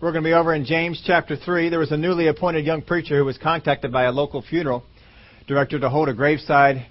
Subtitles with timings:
[0.00, 1.68] We're going to be over in James chapter 3.
[1.68, 4.82] There was a newly appointed young preacher who was contacted by a local funeral
[5.46, 6.86] director to hold a graveside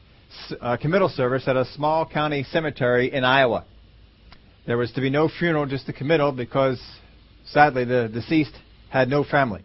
[0.62, 3.66] uh, committal service at a small county cemetery in Iowa.
[4.68, 6.80] There was to be no funeral, just a committal, because
[7.48, 8.54] sadly the deceased
[8.90, 9.64] had no family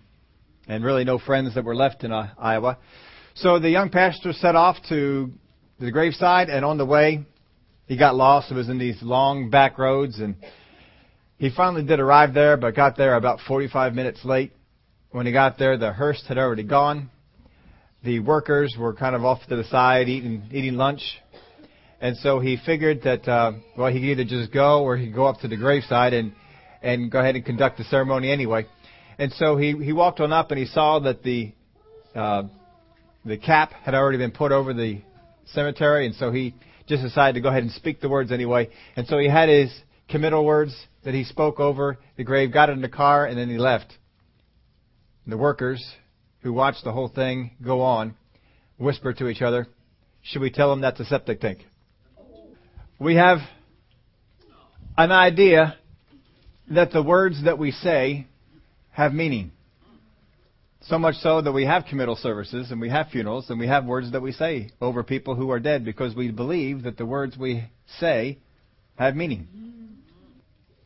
[0.67, 2.79] and really no friends that were left in uh, Iowa.
[3.35, 5.31] So the young pastor set off to
[5.79, 7.27] the graveside, and on the way,
[7.89, 8.51] he got lost.
[8.51, 10.37] It was in these long back roads, and
[11.39, 14.53] he finally did arrive there, but got there about 45 minutes late.
[15.11, 17.11] When he got there, the hearse had already gone.
[18.03, 21.01] The workers were kind of off to the side eating eating lunch,
[22.01, 25.15] and so he figured that uh, well, he could either just go or he could
[25.15, 26.33] go up to the graveside and
[26.83, 28.67] and go ahead and conduct the ceremony anyway.
[29.19, 31.53] And so he he walked on up and he saw that the
[32.15, 32.43] uh,
[33.25, 35.01] the cap had already been put over the
[35.47, 36.55] cemetery, and so he
[36.87, 38.69] just decided to go ahead and speak the words anyway.
[38.97, 39.73] And so he had his
[40.09, 43.59] committal words that he spoke over the grave, got in the car, and then he
[43.59, 43.93] left.
[45.25, 45.85] And the workers
[46.43, 48.15] who watched the whole thing go on
[48.79, 49.67] whispered to each other,
[50.23, 51.67] Should we tell him that's a septic tank?
[52.99, 53.39] We have
[54.97, 55.77] an idea
[56.71, 58.27] that the words that we say
[58.91, 59.51] have meaning.
[60.83, 63.87] So much so that we have committal services and we have funerals and we have
[63.87, 67.39] words that we say over people who are dead because we believe that the words
[67.39, 67.65] we
[67.99, 68.39] say
[68.97, 69.84] have meaning.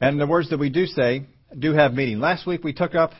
[0.00, 1.26] And the words that we do say
[1.58, 2.20] do have meaning.
[2.20, 3.12] Last week we took up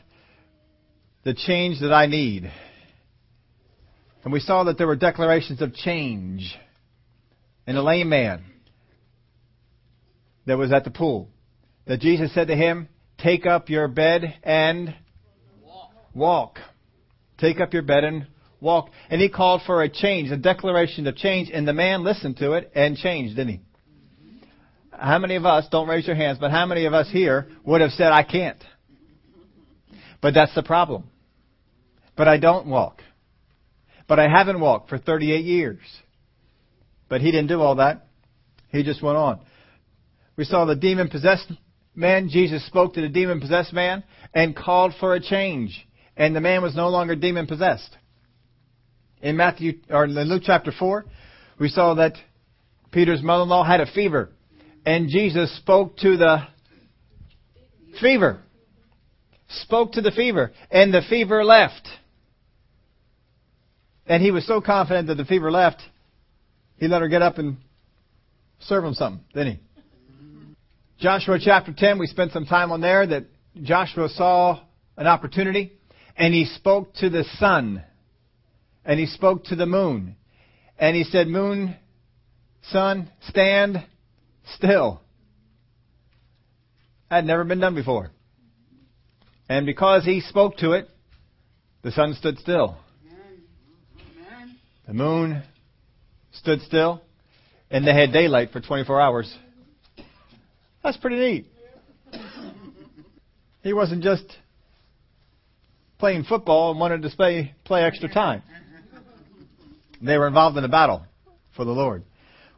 [1.24, 2.50] the change that I need.
[4.24, 6.56] And we saw that there were declarations of change
[7.66, 8.44] in a lame man
[10.46, 11.28] that was at the pool.
[11.86, 14.94] That Jesus said to him, Take up your bed and
[16.14, 16.58] walk.
[17.38, 18.26] Take up your bed and
[18.60, 18.90] walk.
[19.10, 22.52] And he called for a change, a declaration of change, and the man listened to
[22.52, 23.60] it and changed, didn't he?
[24.98, 27.80] How many of us, don't raise your hands, but how many of us here would
[27.80, 28.62] have said, I can't?
[30.20, 31.04] But that's the problem.
[32.16, 33.02] But I don't walk.
[34.08, 35.80] But I haven't walked for 38 years.
[37.08, 38.06] But he didn't do all that.
[38.70, 39.40] He just went on.
[40.36, 41.50] We saw the demon possessed
[41.94, 42.28] man.
[42.28, 44.02] Jesus spoke to the demon possessed man
[44.34, 45.86] and called for a change.
[46.16, 47.96] And the man was no longer demon possessed.
[49.22, 51.04] In Matthew, or in Luke chapter 4,
[51.60, 52.14] we saw that
[52.90, 54.30] Peter's mother-in-law had a fever
[54.84, 56.38] and Jesus spoke to the
[58.00, 58.40] fever.
[59.62, 60.52] Spoke to the fever.
[60.70, 61.88] And the fever left.
[64.06, 65.82] And he was so confident that the fever left,
[66.78, 67.58] he let her get up and
[68.60, 69.60] serve him something, didn't he?
[70.98, 73.26] Joshua chapter 10, we spent some time on there that
[73.62, 74.60] Joshua saw
[74.96, 75.72] an opportunity
[76.16, 77.84] and he spoke to the sun
[78.84, 80.16] and he spoke to the moon
[80.78, 81.76] and he said, Moon,
[82.70, 83.84] sun, stand
[84.54, 85.00] still.
[87.10, 88.10] Had never been done before.
[89.48, 90.88] And because he spoke to it,
[91.82, 92.76] the sun stood still.
[94.86, 95.42] The moon
[96.32, 97.02] stood still,
[97.70, 99.34] and they had daylight for 24 hours.
[100.82, 101.46] That's pretty neat.
[103.62, 104.24] He wasn't just
[105.98, 108.42] playing football and wanted to play, play extra time.
[110.00, 111.04] They were involved in a battle
[111.56, 112.04] for the Lord.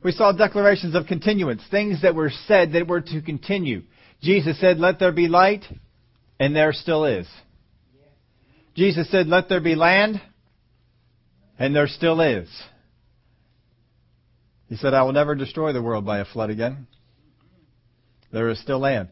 [0.02, 3.82] We saw declarations of continuance, things that were said that were to continue.
[4.22, 5.64] Jesus said, Let there be light,
[6.38, 7.26] and there still is.
[8.74, 10.20] Jesus said, Let there be land,
[11.58, 12.48] and there still is.
[14.68, 16.86] He said, I will never destroy the world by a flood again.
[18.32, 19.08] There is still land.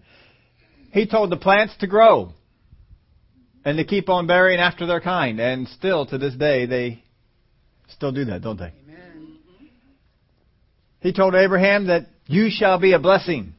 [0.92, 2.32] He told the plants to grow
[3.64, 5.40] and to keep on bearing after their kind.
[5.40, 7.02] And still, to this day, they
[7.88, 8.72] still do that, don't they?
[11.08, 13.54] He told Abraham that you shall be a blessing.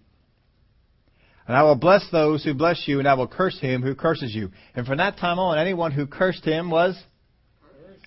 [1.47, 4.35] And I will bless those who bless you, and I will curse him who curses
[4.35, 4.51] you.
[4.75, 6.95] And from that time on, anyone who cursed him was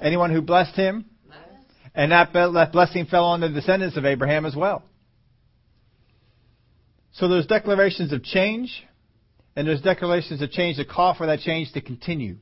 [0.00, 1.06] anyone who blessed him.
[1.92, 4.84] And that, blessing fell on the descendants of Abraham as well.
[7.14, 8.84] So there's declarations of change,
[9.56, 12.36] and there's declarations of change that call for that change to continue.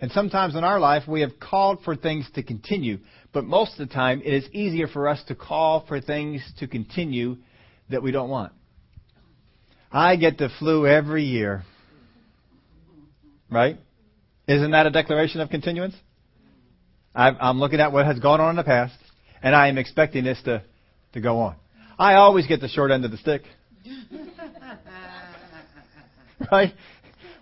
[0.00, 2.98] And sometimes in our life, we have called for things to continue,
[3.36, 6.66] but most of the time, it is easier for us to call for things to
[6.66, 7.36] continue
[7.90, 8.50] that we don't want.
[9.92, 11.62] I get the flu every year.
[13.50, 13.76] Right?
[14.48, 15.94] Isn't that a declaration of continuance?
[17.14, 18.96] I'm looking at what has gone on in the past,
[19.42, 20.62] and I am expecting this to,
[21.12, 21.56] to go on.
[21.98, 23.42] I always get the short end of the stick.
[26.50, 26.72] right?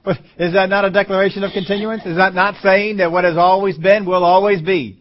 [0.05, 2.05] But is that not a declaration of continuance?
[2.05, 4.99] Is that not saying that what has always been will always be?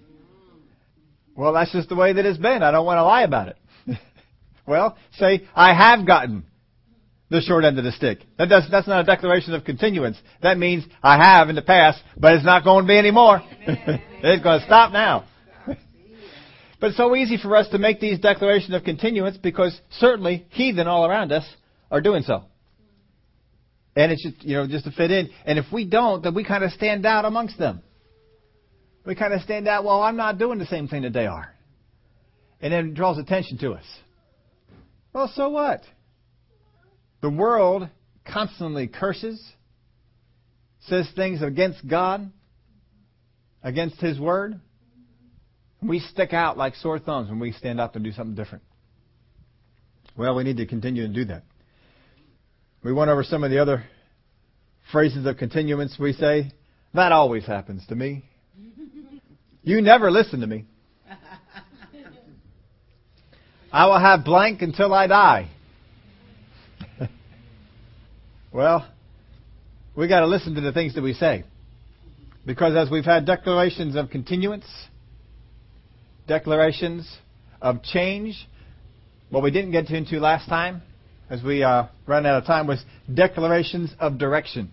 [1.35, 2.61] Well, that's just the way that it's been.
[2.61, 3.57] I don't want to lie about it.
[4.67, 6.45] well, say, I have gotten
[7.29, 8.19] the short end of the stick.
[8.37, 10.17] That does, that's not a declaration of continuance.
[10.43, 13.41] That means I have in the past, but it's not going to be anymore.
[13.61, 15.25] it's going to stop now.
[15.65, 20.87] but it's so easy for us to make these declarations of continuance because certainly heathen
[20.87, 21.45] all around us
[21.89, 22.43] are doing so.
[23.95, 25.29] And it's just, you know, just to fit in.
[25.45, 27.81] And if we don't, then we kind of stand out amongst them.
[29.05, 31.53] We kind of stand out, well, I'm not doing the same thing that they are.
[32.61, 33.85] And then it draws attention to us.
[35.11, 35.83] Well, so what?
[37.21, 37.89] The world
[38.25, 39.41] constantly curses,
[40.87, 42.31] says things against God,
[43.61, 44.59] against His Word.
[45.81, 48.63] We stick out like sore thumbs when we stand up and do something different.
[50.17, 51.43] Well, we need to continue to do that.
[52.83, 53.83] We went over some of the other
[54.91, 56.51] phrases of continuance we say.
[56.93, 58.25] That always happens to me.
[59.63, 60.65] You never listen to me.
[63.71, 65.49] I will have blank until I die.
[68.53, 68.85] well,
[69.95, 71.45] we got to listen to the things that we say.
[72.45, 74.65] Because as we've had declarations of continuance,
[76.27, 77.09] declarations
[77.61, 78.35] of change,
[79.29, 80.81] what we didn't get into last time,
[81.29, 84.71] as we uh, ran out of time, was declarations of direction.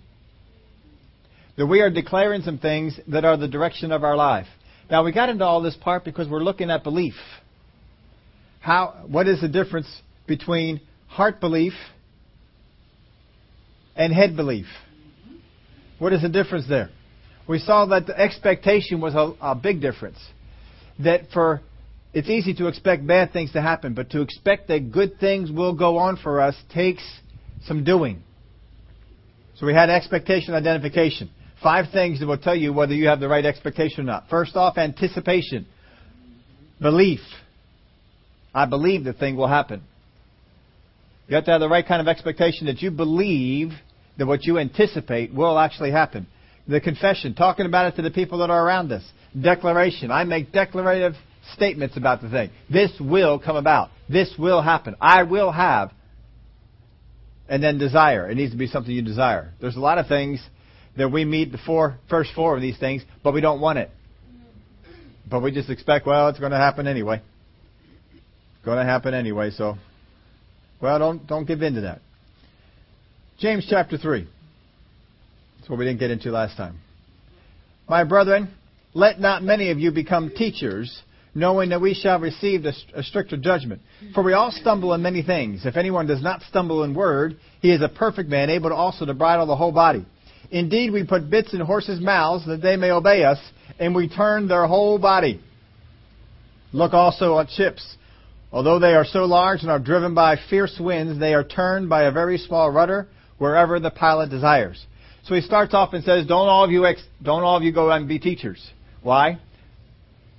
[1.56, 4.48] That we are declaring some things that are the direction of our life.
[4.90, 7.14] Now, we got into all this part because we're looking at belief.
[8.58, 9.86] How, what is the difference
[10.26, 11.74] between heart belief
[13.94, 14.66] and head belief?
[15.98, 16.90] What is the difference there?
[17.46, 20.18] We saw that the expectation was a, a big difference.
[20.98, 21.62] That for
[22.12, 25.74] it's easy to expect bad things to happen, but to expect that good things will
[25.74, 27.02] go on for us takes
[27.64, 28.22] some doing.
[29.56, 31.30] So we had expectation identification.
[31.62, 34.28] Five things that will tell you whether you have the right expectation or not.
[34.30, 35.66] First off, anticipation.
[36.80, 37.20] Belief.
[38.54, 39.82] I believe the thing will happen.
[41.28, 43.72] You have to have the right kind of expectation that you believe
[44.18, 46.26] that what you anticipate will actually happen.
[46.66, 49.02] The confession, talking about it to the people that are around us.
[49.40, 50.10] Declaration.
[50.10, 51.14] I make declarative
[51.54, 52.50] statements about the thing.
[52.68, 53.90] This will come about.
[54.08, 54.96] This will happen.
[55.00, 55.92] I will have.
[57.48, 58.30] And then desire.
[58.30, 59.52] It needs to be something you desire.
[59.60, 60.40] There's a lot of things
[60.96, 63.90] that we meet the four, first four of these things, but we don't want it.
[65.28, 67.22] But we just expect, well, it's going to happen anyway
[68.12, 69.76] It's going to happen anyway, so
[70.80, 72.00] well, don't don't give in to that.
[73.38, 74.26] James chapter 3.
[75.58, 76.78] That's what we didn't get into last time.
[77.88, 78.50] My brethren,
[78.94, 81.02] let not many of you become teachers,
[81.34, 83.82] knowing that we shall receive a, stricter judgment.
[84.14, 85.64] For we all stumble in many things.
[85.64, 89.14] If anyone does not stumble in word, he is a perfect man, able also to
[89.14, 90.04] bridle the whole body.
[90.50, 93.38] Indeed, we put bits in horses' mouths that they may obey us,
[93.78, 95.40] and we turn their whole body.
[96.72, 97.96] Look also at ships
[98.52, 102.04] Although they are so large and are driven by fierce winds, they are turned by
[102.04, 103.06] a very small rudder
[103.38, 104.84] wherever the pilot desires.
[105.24, 107.70] So he starts off and says, "Don't all of you ex- don't all of you
[107.70, 108.72] go and be teachers."
[109.02, 109.38] Why?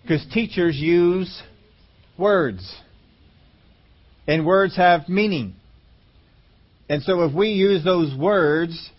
[0.02, 1.42] Because teachers use
[2.18, 2.76] words,
[4.28, 5.56] and words have meaning.
[6.90, 8.90] And so if we use those words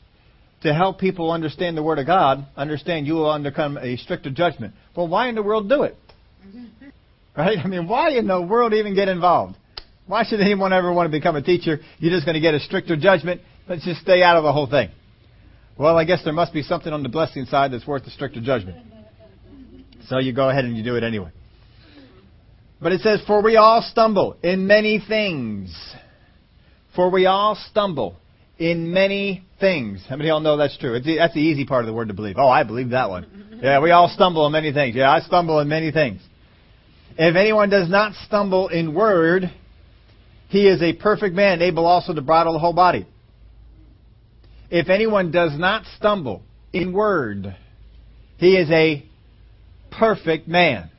[0.62, 4.75] to help people understand the Word of God, understand you will undercome a stricter judgment.
[4.97, 5.97] Well, why in the world do it?
[7.35, 7.56] Right?
[7.56, 9.56] I mean, why in the world even get involved?
[10.06, 11.79] Why should anyone ever want to become a teacher?
[11.99, 13.41] You're just going to get a stricter judgment.
[13.67, 14.91] Let's just stay out of the whole thing.
[15.79, 18.43] Well, I guess there must be something on the blessing side that's worth a stricter
[18.43, 18.86] judgment.
[20.08, 21.31] So you go ahead and you do it anyway.
[22.82, 25.75] But it says, For we all stumble in many things.
[26.94, 28.17] For we all stumble
[28.58, 30.04] in many things.
[30.08, 31.00] How many of y'all know that's true?
[31.00, 32.34] That's the easy part of the word to believe.
[32.36, 33.60] Oh, I believe that one.
[33.62, 34.96] Yeah, we all stumble in many things.
[34.96, 36.20] Yeah, I stumble in many things.
[37.16, 39.44] If anyone does not stumble in word,
[40.48, 43.06] he is a perfect man, able also to bridle the whole body.
[44.69, 46.42] If anyone does not stumble
[46.72, 47.56] in word,
[48.38, 49.06] he is a
[49.92, 50.90] perfect man.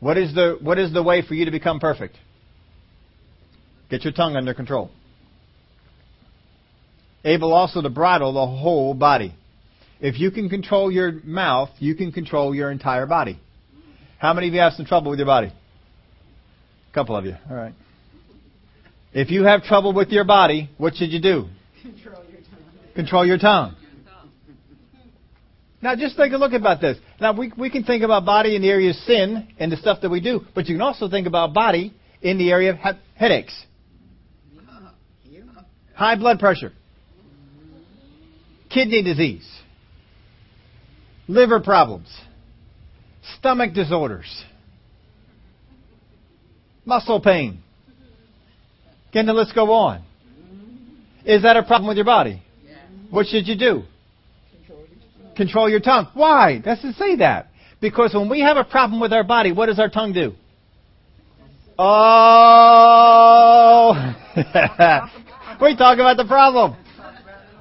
[0.00, 2.16] What is the, what is the way for you to become perfect?
[3.88, 4.90] Get your tongue under control.
[7.24, 9.34] Able also to bridle the whole body.
[10.00, 13.38] If you can control your mouth, you can control your entire body.
[14.18, 15.48] How many of you have some trouble with your body?
[15.48, 17.34] A couple of you.
[17.50, 17.74] All right.
[19.12, 21.48] If you have trouble with your body, what should you do?
[21.82, 22.94] Control your tongue.
[22.94, 23.76] Control your tongue.
[25.80, 26.98] Now, just take a look about this.
[27.20, 30.00] Now, we, we can think about body in the area of sin and the stuff
[30.02, 33.00] that we do, but you can also think about body in the area of he-
[33.14, 33.54] headaches,
[35.94, 36.72] high blood pressure,
[38.70, 39.48] kidney disease,
[41.26, 42.08] liver problems,
[43.38, 44.44] stomach disorders,
[46.84, 47.62] muscle pain.
[49.12, 50.02] Can the list go on?
[51.24, 52.42] Is that a problem with your body?
[53.10, 53.82] What should you do?
[55.36, 56.08] Control your tongue.
[56.14, 56.58] Why?
[56.58, 57.48] Doesn't say that.
[57.80, 60.34] Because when we have a problem with our body, what does our tongue do?
[61.78, 61.94] Oh!
[65.60, 66.76] we talk about the problem.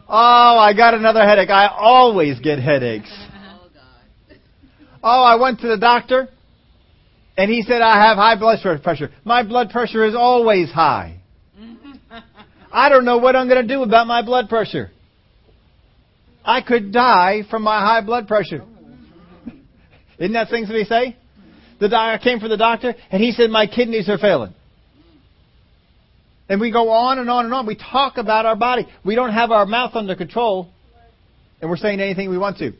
[0.09, 1.49] Oh, I got another headache.
[1.49, 3.11] I always get headaches.
[5.03, 6.27] Oh, oh, I went to the doctor
[7.37, 9.11] and he said I have high blood pressure.
[9.23, 11.21] My blood pressure is always high.
[12.71, 14.89] I don't know what I'm going to do about my blood pressure.
[16.43, 18.63] I could die from my high blood pressure.
[18.63, 19.51] Oh.
[20.19, 21.15] Isn't that things that he say?
[21.79, 24.55] The doctor came for the doctor and he said my kidneys are failing.
[26.49, 27.65] And we go on and on and on.
[27.65, 28.87] We talk about our body.
[29.03, 30.69] We don't have our mouth under control,
[31.61, 32.73] and we're saying anything we want to.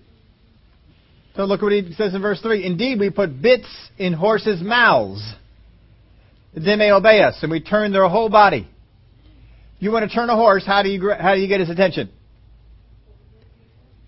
[1.36, 2.66] So look what he says in verse 3.
[2.66, 5.22] Indeed, we put bits in horses' mouths.
[6.56, 8.68] Then they obey us, and we turn their whole body.
[9.80, 12.10] You want to turn a horse, how do you, how do you get his attention?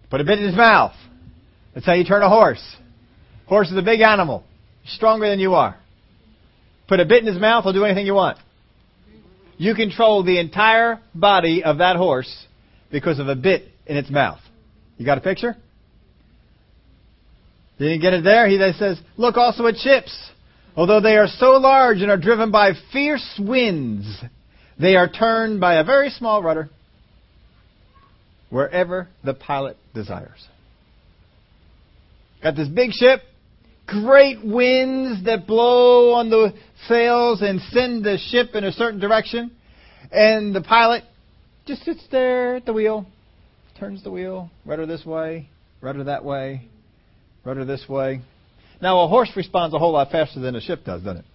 [0.09, 0.93] Put a bit in his mouth.
[1.75, 2.63] That's how you turn a horse.
[3.45, 4.43] Horse is a big animal,
[4.85, 5.77] stronger than you are.
[6.87, 8.39] Put a bit in his mouth, he'll do anything you want.
[9.59, 12.47] You control the entire body of that horse
[12.91, 14.39] because of a bit in its mouth.
[14.97, 15.57] You got a picture?
[17.77, 18.47] Did you get it there?
[18.47, 20.17] He then says, Look also at ships.
[20.77, 24.23] Although they are so large and are driven by fierce winds,
[24.79, 26.69] they are turned by a very small rudder
[28.49, 30.47] wherever the pilot desires.
[32.41, 33.19] Got this big ship,
[33.87, 36.53] great winds that blow on the
[36.87, 39.51] sails and send the ship in a certain direction.
[40.11, 41.03] And the pilot
[41.65, 43.05] just sits there at the wheel,
[43.79, 45.49] turns the wheel, rudder this way,
[45.81, 46.67] rudder that way,
[47.43, 48.21] rudder this way.
[48.81, 51.25] Now, a horse responds a whole lot faster than a ship does, doesn't it?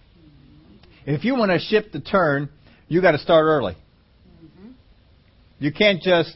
[1.05, 2.49] If you want a ship to turn,
[2.87, 3.73] you got to start early.
[3.73, 4.71] Mm-hmm.
[5.59, 6.35] You can't just,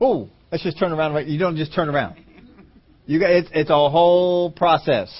[0.00, 1.28] oh, let's just turn around.
[1.28, 2.16] You don't just turn around.
[3.06, 5.10] You got, it's, it's a whole process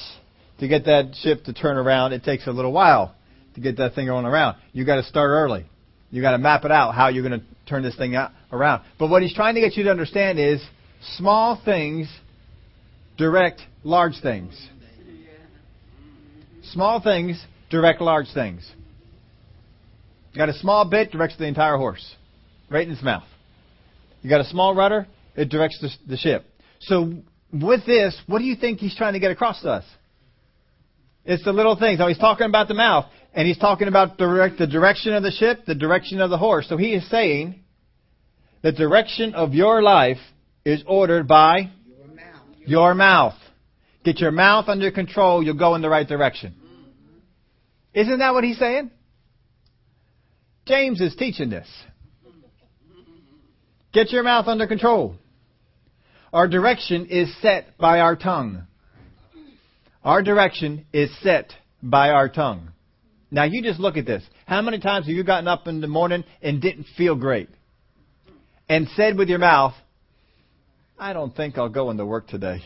[0.61, 2.13] to get that ship to turn around.
[2.13, 3.15] It takes a little while
[3.55, 4.57] to get that thing going around.
[4.73, 5.67] You got to start early.
[6.11, 8.83] You got to map it out how you're going to turn this thing out, around.
[8.99, 10.63] But what he's trying to get you to understand is
[11.17, 12.09] small things
[13.17, 14.69] direct large things.
[16.63, 18.71] Small things direct large things.
[20.33, 22.15] You got a small bit directs the entire horse,
[22.69, 23.25] right in its mouth.
[24.23, 26.45] You got a small rudder, it directs the, the ship.
[26.81, 27.15] So
[27.53, 29.85] with this, what do you think he's trying to get across to us?
[31.25, 31.99] It's the little things.
[31.99, 35.31] Now he's talking about the mouth, and he's talking about direct, the direction of the
[35.31, 36.69] ship, the direction of the horse.
[36.69, 37.61] So he is saying
[38.63, 40.19] the direction of your life
[40.65, 42.47] is ordered by your mouth.
[42.67, 43.35] Your mouth.
[44.05, 46.55] Get your mouth under control, you'll go in the right direction.
[47.93, 48.91] Isn't that what he's saying?
[50.67, 51.69] James is teaching this.
[53.93, 55.17] Get your mouth under control.
[56.33, 58.67] Our direction is set by our tongue.
[60.05, 61.53] Our direction is set
[61.83, 62.71] by our tongue.
[63.31, 64.23] Now you just look at this.
[64.47, 67.49] How many times have you gotten up in the morning and didn't feel great?
[68.69, 69.75] And said with your mouth,
[70.99, 72.63] I don't think I'll go into work today.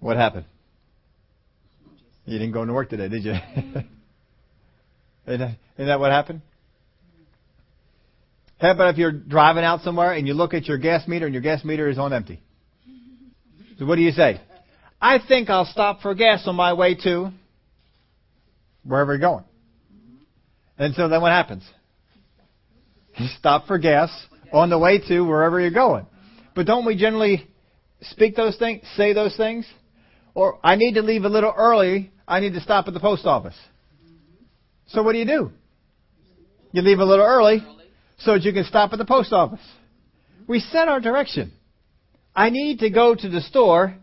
[0.00, 0.44] What happened?
[2.24, 3.34] You didn't go into work today, did you?
[5.26, 6.42] Isn't that what happened?
[8.58, 11.34] How about if you're driving out somewhere and you look at your gas meter and
[11.34, 12.40] your gas meter is on empty?
[13.78, 14.40] So what do you say?
[15.00, 17.30] I think I'll stop for gas on my way to
[18.84, 19.44] wherever you're going.
[20.78, 21.62] And so then what happens?
[23.18, 24.10] You stop for gas
[24.52, 26.04] on the way to wherever you're going.
[26.54, 27.48] But don't we generally
[28.02, 29.66] speak those things, say those things?
[30.34, 32.10] Or I need to leave a little early.
[32.28, 33.56] I need to stop at the post office.
[34.88, 35.50] So what do you do?
[36.72, 37.64] You leave a little early
[38.18, 39.66] so that you can stop at the post office.
[40.46, 41.52] We set our direction.
[42.34, 43.96] I need to go to the store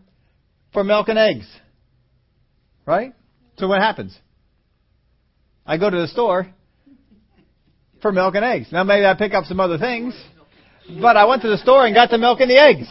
[0.74, 1.46] for milk and eggs.
[2.84, 3.14] Right?
[3.56, 4.18] So what happens?
[5.64, 6.52] I go to the store
[8.02, 8.66] for milk and eggs.
[8.70, 10.14] Now maybe I pick up some other things,
[11.00, 12.86] but I went to the store and got the milk and the eggs.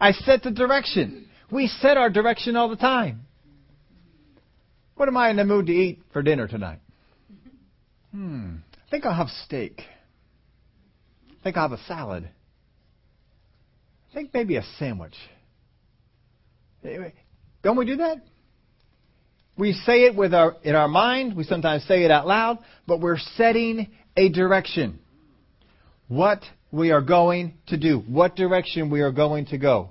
[0.00, 1.28] I set the direction.
[1.50, 3.26] We set our direction all the time.
[4.94, 6.78] What am I in the mood to eat for dinner tonight?
[8.12, 8.56] Hmm.
[8.86, 9.82] I think I'll have steak.
[11.28, 12.30] I think I'll have a salad.
[14.10, 15.16] I think maybe a sandwich.
[17.62, 18.18] Don't we do that?
[19.56, 23.00] We say it with our in our mind, we sometimes say it out loud, but
[23.00, 24.98] we're setting a direction.
[26.08, 29.90] What we are going to do, what direction we are going to go.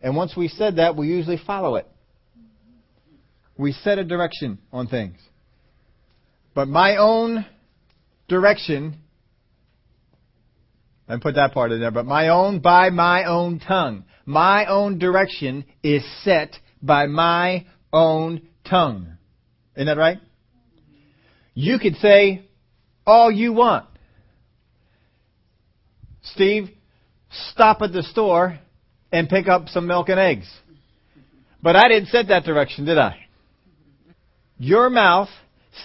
[0.00, 1.86] And once we said that, we usually follow it.
[3.58, 5.18] We set a direction on things.
[6.54, 7.46] But my own
[8.28, 8.98] direction.
[11.08, 14.04] And put that part in there, but my own by my own tongue.
[14.26, 19.16] My own direction is set by my own tongue.
[19.76, 20.18] Isn't that right?
[21.54, 22.44] You could say
[23.06, 23.86] all you want.
[26.22, 26.70] Steve,
[27.52, 28.58] stop at the store
[29.12, 30.50] and pick up some milk and eggs.
[31.62, 33.16] But I didn't set that direction, did I?
[34.58, 35.28] Your mouth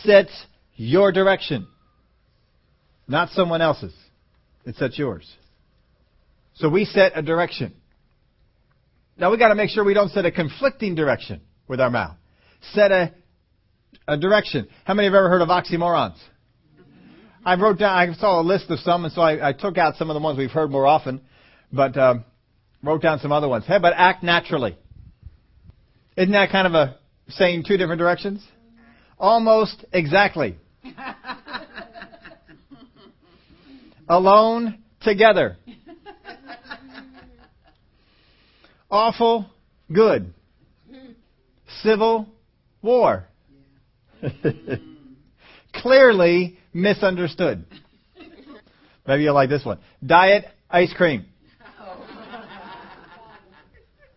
[0.04, 0.32] sets
[0.76, 1.68] your direction,
[3.08, 3.94] not someone else's.
[4.66, 5.32] It sets yours.
[6.56, 7.74] So we set a direction.
[9.22, 12.18] Now we got to make sure we don't set a conflicting direction with our mouth.
[12.74, 13.14] Set a
[14.08, 14.68] a direction.
[14.84, 16.18] How many have ever heard of oxymorons?
[17.46, 17.92] I wrote down.
[17.92, 20.20] I saw a list of some, and so I, I took out some of the
[20.20, 21.22] ones we've heard more often,
[21.72, 22.26] but um,
[22.82, 23.64] wrote down some other ones.
[23.68, 24.76] Hey, but act naturally.
[26.18, 26.98] Isn't that kind of a
[27.30, 28.44] saying two different directions?
[29.20, 30.58] Almost exactly.
[34.10, 35.58] Alone, together.
[38.92, 39.46] Awful,
[39.92, 40.34] good.
[41.82, 42.28] Civil,
[42.82, 43.26] war.
[45.74, 47.66] Clearly misunderstood.
[49.08, 49.80] Maybe you'll like this one.
[50.06, 51.26] Diet ice cream.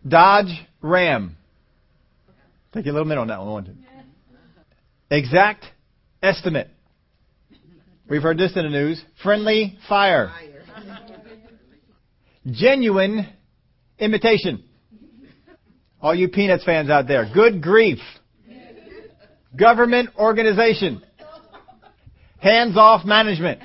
[0.05, 1.37] Dodge Ram.
[2.73, 3.85] Take a little minute on that one.
[5.09, 5.63] Exact
[6.21, 6.69] estimate.
[8.09, 9.01] We've heard this in the news.
[9.23, 10.31] Friendly fire.
[12.45, 13.27] Genuine
[13.97, 14.64] imitation.
[16.05, 17.27] All you Peanuts fans out there.
[17.33, 17.97] Good grief.
[19.55, 21.01] Government organization.
[22.37, 23.59] Hands off management.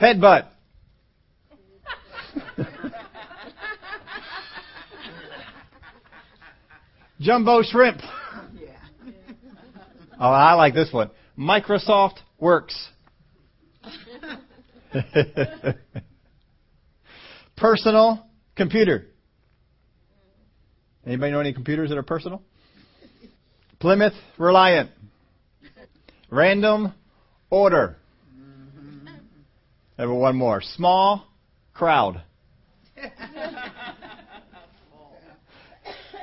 [0.00, 0.46] Headbutt.
[7.18, 8.00] Jumbo shrimp.
[10.20, 11.10] Oh, I like this one.
[11.36, 12.90] Microsoft Works.
[17.60, 19.06] Personal computer.
[21.06, 22.42] Anybody know any computers that are personal?
[23.78, 24.90] Plymouth Reliant.
[26.30, 26.94] Random
[27.50, 27.96] order.
[29.98, 30.62] Have one more.
[30.62, 31.26] Small
[31.74, 32.22] crowd.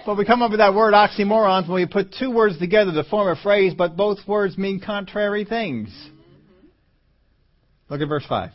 [0.06, 3.04] but we come up with that word oxymorons when we put two words together to
[3.04, 5.90] form a phrase, but both words mean contrary things.
[7.90, 8.50] Look at verse 5.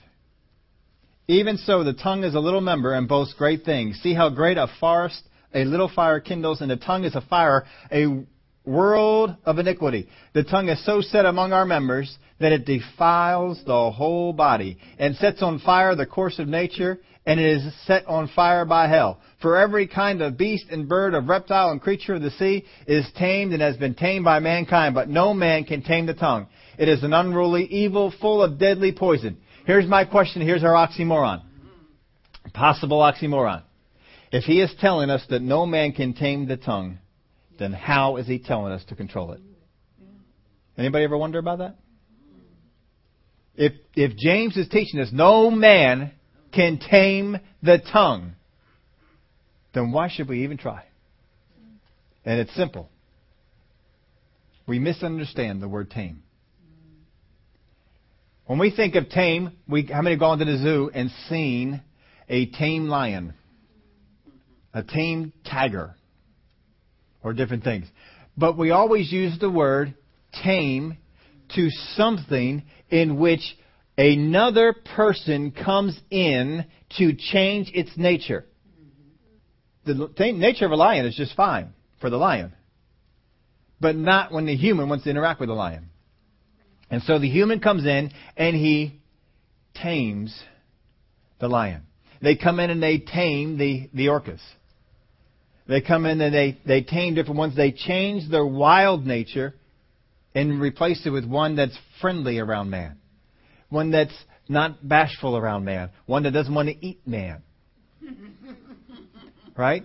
[1.33, 3.99] Even so, the tongue is a little member and boasts great things.
[4.03, 5.23] See how great a forest
[5.55, 8.25] a little fire kindles, and the tongue is a fire, a
[8.66, 10.09] world of iniquity.
[10.35, 15.16] The tongue is so set among our members that it defiles the whole body and
[15.16, 19.18] sets on fire the course of nature, and it is set on fire by hell.
[19.40, 23.07] For every kind of beast and bird, of reptile and creature of the sea is
[23.16, 26.47] tamed and has been tamed by mankind, but no man can tame the tongue.
[26.79, 29.38] It is an unruly evil full of deadly poison.
[29.64, 30.42] Here's my question.
[30.42, 31.42] Here's our oxymoron.
[32.53, 33.62] Possible oxymoron.
[34.33, 36.98] If he is telling us that no man can tame the tongue,
[37.59, 39.40] then how is he telling us to control it?
[40.77, 41.77] Anybody ever wonder about that?
[43.55, 46.12] If if James is teaching us no man
[46.53, 48.33] can tame the tongue,
[49.75, 50.85] then why should we even try?
[52.25, 52.88] And it's simple.
[54.66, 56.22] We misunderstand the word tame.
[58.46, 61.83] When we think of tame, we how many have gone to the zoo and seen
[62.28, 63.35] a tame lion?
[64.74, 65.94] a tame tiger,
[67.22, 67.87] or different things.
[68.37, 69.94] But we always use the word
[70.42, 70.96] tame
[71.55, 73.42] to something in which
[73.98, 76.64] another person comes in
[76.98, 78.46] to change its nature.
[79.85, 82.52] The nature of a lion is just fine for the lion,
[83.81, 85.90] but not when the human wants to interact with the lion.
[86.92, 89.00] And so the human comes in and he
[89.74, 90.38] tames
[91.40, 91.85] the lion.
[92.20, 94.42] They come in and they tame the, the orcas.
[95.66, 97.57] They come in and they, they tame different ones.
[97.57, 99.55] They change their wild nature
[100.35, 102.98] and replace it with one that's friendly around man.
[103.70, 104.14] One that's
[104.46, 105.88] not bashful around man.
[106.05, 107.42] One that doesn't want to eat man.
[109.57, 109.83] right?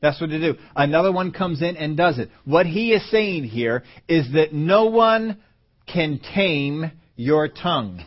[0.00, 0.54] That's what they do.
[0.76, 2.30] Another one comes in and does it.
[2.44, 5.38] What he is saying here is that no one
[5.86, 8.04] can tame your tongue,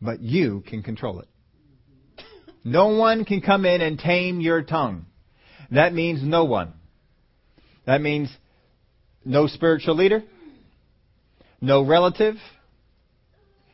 [0.00, 1.28] but you can control it.
[2.64, 5.06] No one can come in and tame your tongue.
[5.70, 6.74] That means no one.
[7.86, 8.30] That means
[9.24, 10.22] no spiritual leader,
[11.60, 12.36] no relative,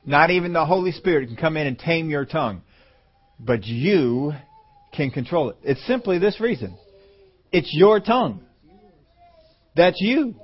[0.06, 2.62] not even the Holy Spirit can come in and tame your tongue.
[3.38, 4.32] But you
[4.92, 5.56] can control it.
[5.62, 6.76] It's simply this reason.
[7.52, 8.40] It's your tongue.
[9.76, 10.34] That's you.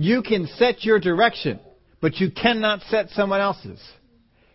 [0.00, 1.60] You can set your direction,
[2.00, 3.78] but you cannot set someone else's.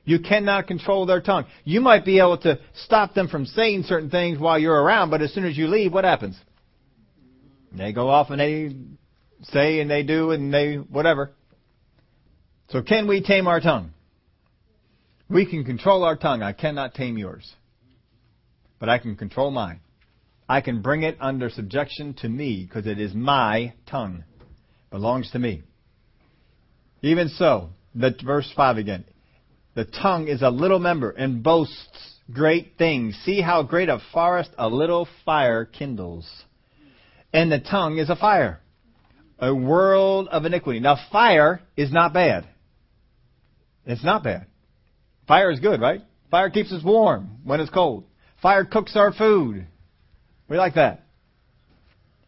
[0.03, 1.45] You cannot control their tongue.
[1.63, 5.21] You might be able to stop them from saying certain things while you're around, but
[5.21, 6.35] as soon as you leave, what happens?
[7.71, 8.75] They go off and they
[9.43, 11.31] say and they do and they whatever.
[12.69, 13.93] So can we tame our tongue?
[15.29, 16.41] We can control our tongue.
[16.41, 17.53] I cannot tame yours.
[18.79, 19.81] But I can control mine.
[20.49, 24.23] I can bring it under subjection to me because it is my tongue.
[24.95, 25.61] Belongs to me.
[27.01, 29.03] Even so, the verse 5 again.
[29.73, 33.13] The tongue is a little member and boasts great things.
[33.25, 36.25] See how great a forest a little fire kindles.
[37.33, 38.61] And the tongue is a fire,
[39.37, 40.79] a world of iniquity.
[40.79, 42.47] Now, fire is not bad.
[43.85, 44.45] It's not bad.
[45.27, 46.03] Fire is good, right?
[46.31, 48.05] Fire keeps us warm when it's cold.
[48.41, 49.67] Fire cooks our food.
[50.47, 51.04] We like that.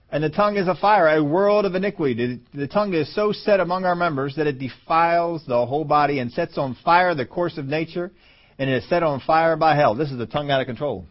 [0.09, 2.39] And the tongue is a fire, a world of iniquity.
[2.53, 6.31] The tongue is so set among our members that it defiles the whole body and
[6.31, 8.11] sets on fire the course of nature,
[8.57, 9.95] and it is set on fire by hell.
[9.95, 11.05] This is the tongue out of control.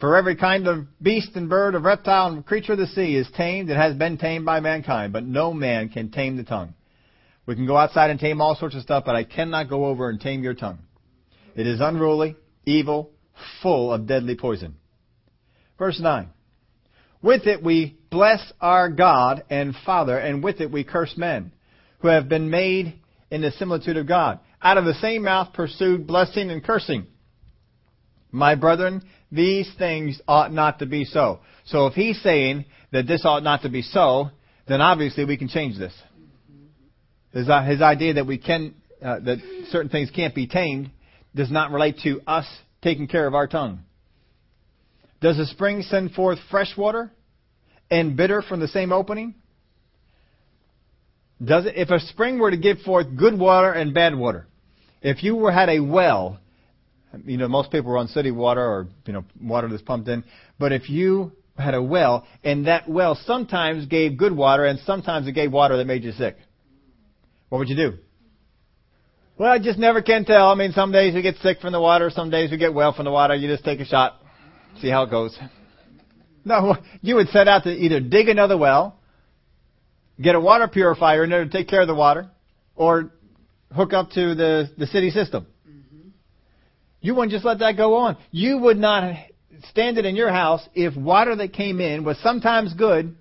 [0.00, 3.26] For every kind of beast and bird, of reptile and creature of the sea is
[3.34, 6.74] tamed and has been tamed by mankind, but no man can tame the tongue.
[7.46, 10.10] We can go outside and tame all sorts of stuff, but I cannot go over
[10.10, 10.80] and tame your tongue.
[11.56, 13.12] It is unruly, evil,
[13.62, 14.74] full of deadly poison.
[15.78, 16.28] Verse 9.
[17.24, 21.52] With it we bless our God and Father, and with it we curse men,
[22.00, 24.40] who have been made in the similitude of God.
[24.60, 27.06] Out of the same mouth pursued blessing and cursing.
[28.30, 31.40] My brethren, these things ought not to be so.
[31.64, 34.28] So if he's saying that this ought not to be so,
[34.68, 35.94] then obviously we can change this.
[37.32, 39.38] His, uh, his idea that we can, uh, that
[39.70, 40.90] certain things can't be tamed
[41.34, 42.46] does not relate to us
[42.82, 43.80] taking care of our tongue.
[45.22, 47.10] Does a spring send forth fresh water
[47.94, 49.34] and bitter from the same opening?
[51.42, 54.46] Does it, if a spring were to give forth good water and bad water,
[55.00, 56.40] if you were had a well,
[57.24, 60.24] you know most people are on city water or you know water that's pumped in,
[60.58, 65.28] but if you had a well and that well sometimes gave good water and sometimes
[65.28, 66.36] it gave water that made you sick,
[67.48, 67.98] what would you do?
[69.38, 70.48] Well, I just never can tell.
[70.48, 72.92] I mean, some days we get sick from the water, some days we get well
[72.92, 73.34] from the water.
[73.36, 74.20] You just take a shot.
[74.80, 75.38] See how it goes.
[76.44, 78.98] No, you would set out to either dig another well,
[80.20, 82.30] get a water purifier in order to take care of the water,
[82.76, 83.10] or
[83.74, 85.46] hook up to the, the city system.
[85.68, 86.08] Mm-hmm.
[87.00, 88.16] You wouldn't just let that go on.
[88.30, 89.16] You would not
[89.70, 93.16] stand it in your house if water that came in was sometimes good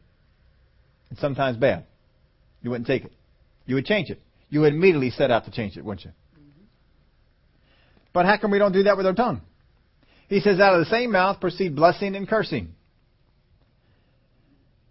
[1.09, 1.86] and sometimes bad.
[2.62, 3.13] You wouldn't take it.
[3.65, 4.21] You would change it.
[4.49, 6.12] You would immediately set out to change it, wouldn't you?
[6.12, 6.63] Mm-hmm.
[8.13, 9.41] But how come we don't do that with our tongue?
[10.27, 12.69] He says, out of the same mouth proceed blessing and cursing.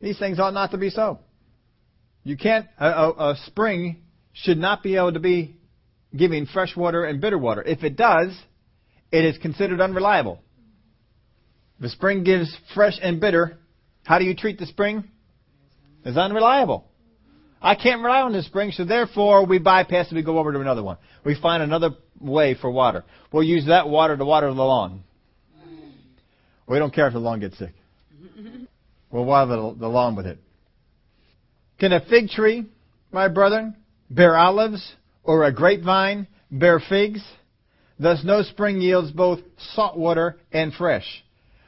[0.03, 1.21] These things ought not to be so.
[2.25, 5.57] You can't, a, a, a spring should not be able to be
[6.15, 7.63] giving fresh water and bitter water.
[7.63, 8.37] If it does,
[9.13, 10.41] it is considered unreliable.
[11.79, 13.59] If a spring gives fresh and bitter,
[14.05, 15.05] how do you treat the spring?
[16.05, 16.85] It's unreliable.
[17.61, 20.17] I can't rely on this spring, so therefore we bypass it.
[20.17, 20.97] We go over to another one.
[21.25, 23.05] We find another way for water.
[23.33, 25.05] We'll use that water to water the lawn.
[26.67, 27.73] We don't care if the lawn gets sick.
[29.13, 30.39] We'll water the, the lawn with it.
[31.79, 32.67] Can a fig tree,
[33.13, 33.77] my brethren,
[34.11, 37.23] bear olives, or a grapevine bear figs?
[37.99, 39.41] Thus no spring yields both
[39.75, 41.05] salt water and fresh.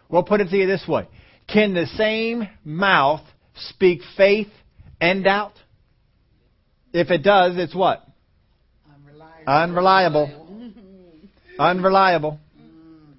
[0.08, 1.06] We'll put it to you this way.
[1.46, 3.20] Can the same mouth
[3.70, 4.48] speak faith
[5.00, 5.52] and doubt?
[6.92, 8.06] If it does, it's what?
[9.46, 10.30] Unreliable.
[10.32, 10.80] Unreliable.
[11.58, 12.40] Unreliable.
[12.56, 13.14] Mm.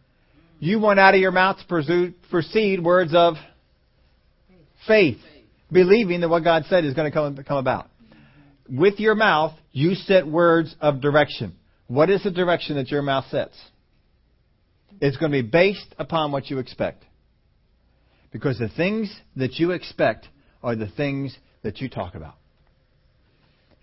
[0.59, 3.35] You want out of your mouth to proceed words of
[4.88, 5.17] faith,
[5.71, 7.89] believing that what God said is going to come, come about.
[8.69, 11.56] With your mouth, you set words of direction.
[11.88, 13.56] What is the direction that your mouth sets?
[15.02, 17.04] It's going to be based upon what you expect.
[18.32, 20.28] Because the things that you expect
[20.63, 22.36] are the things that you talk about.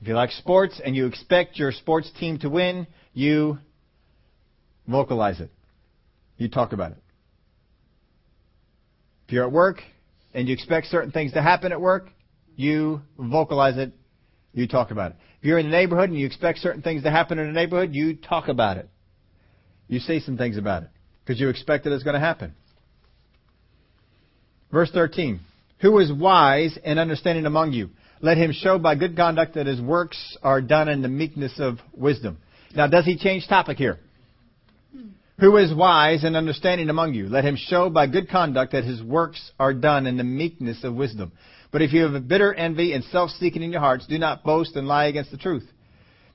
[0.01, 3.59] If you like sports and you expect your sports team to win, you
[4.89, 5.51] vocalize it.
[6.39, 6.99] You talk about it.
[9.27, 9.81] If you're at work
[10.35, 12.09] and you expect certain things to happen at work,
[12.57, 13.93] you vocalize it.
[14.53, 15.17] You talk about it.
[15.41, 17.95] If you're in the neighborhood and you expect certain things to happen in the neighborhood,
[17.95, 18.89] you talk about it.
[19.89, 20.91] You say some things about it
[21.25, 22.55] because you expect that it's going to happen.
[24.71, 25.41] Verse 13.
[25.81, 27.91] Who is wise and understanding among you?
[28.21, 31.79] Let him show by good conduct that his works are done in the meekness of
[31.93, 32.39] wisdom.
[32.75, 33.99] Now, does he change topic here?
[35.43, 37.29] Who is wise and understanding among you?
[37.29, 40.95] Let him show by good conduct that his works are done in the meekness of
[40.95, 41.33] wisdom.
[41.73, 44.77] But if you have a bitter envy and self-seeking in your hearts, do not boast
[44.77, 45.69] and lie against the truth.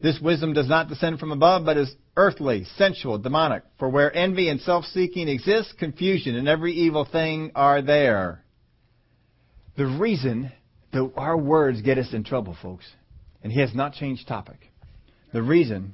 [0.02, 3.64] This wisdom does not descend from above, but is earthly, sensual, demonic.
[3.80, 8.44] For where envy and self-seeking exist, confusion and every evil thing are there.
[9.78, 10.52] The reason
[10.92, 12.86] that our words get us in trouble, folks,
[13.42, 14.70] and he has not changed topic.
[15.32, 15.94] The reason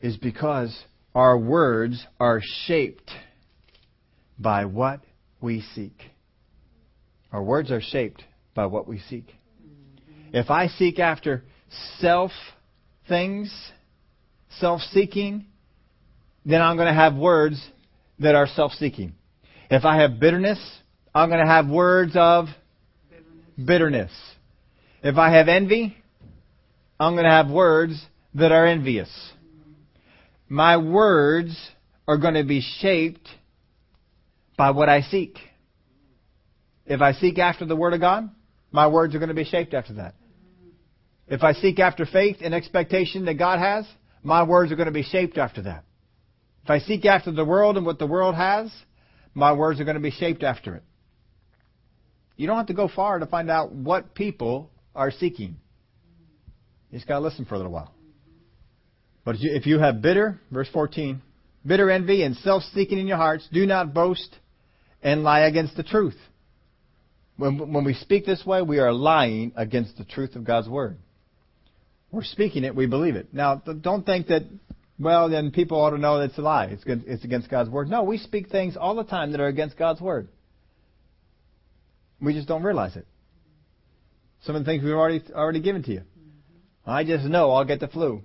[0.00, 0.76] is because
[1.14, 3.10] our words are shaped
[4.38, 5.00] by what
[5.40, 6.00] we seek.
[7.32, 8.22] Our words are shaped
[8.54, 9.34] by what we seek.
[10.32, 11.44] If I seek after
[11.98, 12.30] self
[13.08, 13.52] things,
[14.58, 15.46] self seeking,
[16.44, 17.62] then I'm going to have words
[18.18, 19.12] that are self seeking.
[19.70, 20.58] If I have bitterness,
[21.14, 22.46] I'm going to have words of
[23.10, 24.10] bitterness.
[24.10, 24.12] bitterness.
[25.02, 25.96] If I have envy,
[26.98, 28.02] I'm going to have words
[28.34, 29.10] that are envious.
[30.52, 31.56] My words
[32.06, 33.26] are going to be shaped
[34.54, 35.38] by what I seek.
[36.84, 38.28] If I seek after the Word of God,
[38.70, 40.14] my words are going to be shaped after that.
[41.26, 43.86] If I seek after faith and expectation that God has,
[44.22, 45.84] my words are going to be shaped after that.
[46.64, 48.70] If I seek after the world and what the world has,
[49.32, 50.82] my words are going to be shaped after it.
[52.36, 55.56] You don't have to go far to find out what people are seeking.
[56.90, 57.94] You just got to listen for a little while.
[59.24, 61.22] But if you have bitter, verse 14,
[61.64, 64.36] bitter envy and self-seeking in your hearts, do not boast
[65.02, 66.16] and lie against the truth.
[67.36, 70.96] When, when we speak this way, we are lying against the truth of God's Word.
[72.10, 73.32] We're speaking it, we believe it.
[73.32, 74.42] Now, don't think that,
[74.98, 76.66] well, then people ought to know that it's a lie.
[76.66, 77.88] It's, it's against God's Word.
[77.88, 80.28] No, we speak things all the time that are against God's Word.
[82.20, 83.06] We just don't realize it.
[84.44, 86.02] Some of the things we've already, already given to you.
[86.84, 88.22] I just know I'll get the flu.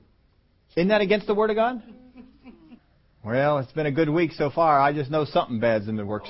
[0.77, 1.81] Isn't that against the Word of God?
[3.25, 4.79] Well, it's been a good week so far.
[4.79, 6.29] I just know something bad's in the works.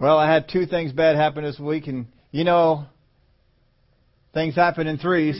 [0.00, 2.86] Well, I had two things bad happen this week, and you know,
[4.32, 5.36] things happen in threes.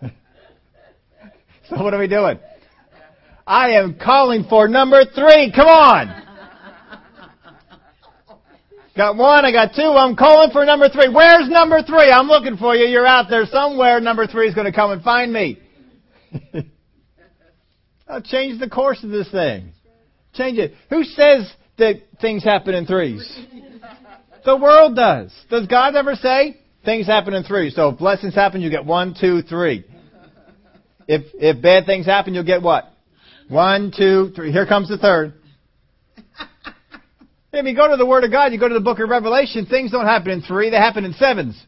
[1.68, 2.38] so what are we doing?
[3.46, 5.52] I am calling for number three.
[5.54, 6.21] Come on.
[8.96, 11.08] Got one, I got two, I'm calling for number three.
[11.08, 12.10] Where's number three?
[12.10, 12.86] I'm looking for you.
[12.86, 14.00] You're out there somewhere.
[14.00, 15.58] Number three is going to come and find me.
[18.08, 19.72] I'll change the course of this thing.
[20.34, 20.74] Change it.
[20.90, 23.40] Who says that things happen in threes?
[24.44, 25.32] The world does.
[25.50, 27.76] Does God ever say things happen in threes?
[27.76, 29.84] So if blessings happen, you get one, two, three.
[31.06, 32.92] If if bad things happen, you'll get what?
[33.48, 34.50] One, two, three.
[34.50, 35.34] Here comes the third.
[37.52, 39.66] If you go to the Word of God, you go to the book of Revelation,
[39.66, 41.62] things don't happen in three, they happen in sevens.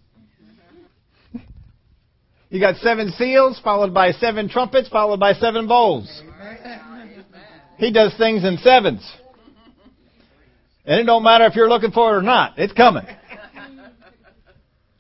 [2.49, 6.23] You got seven seals, followed by seven trumpets, followed by seven bowls.
[7.79, 9.05] He does things in sevens.
[10.87, 12.59] And it don't matter if you're looking for it or not.
[12.59, 13.05] It's coming.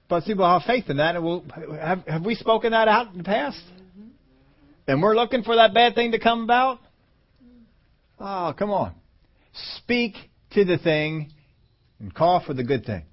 [0.09, 1.14] But see, we'll have faith in that.
[1.14, 1.44] And we'll,
[1.81, 3.61] have, have we spoken that out in the past?
[4.87, 6.79] And we're looking for that bad thing to come about?
[8.18, 8.94] Oh, come on.
[9.77, 10.14] Speak
[10.54, 11.32] to the thing
[12.00, 13.04] and call for the good thing.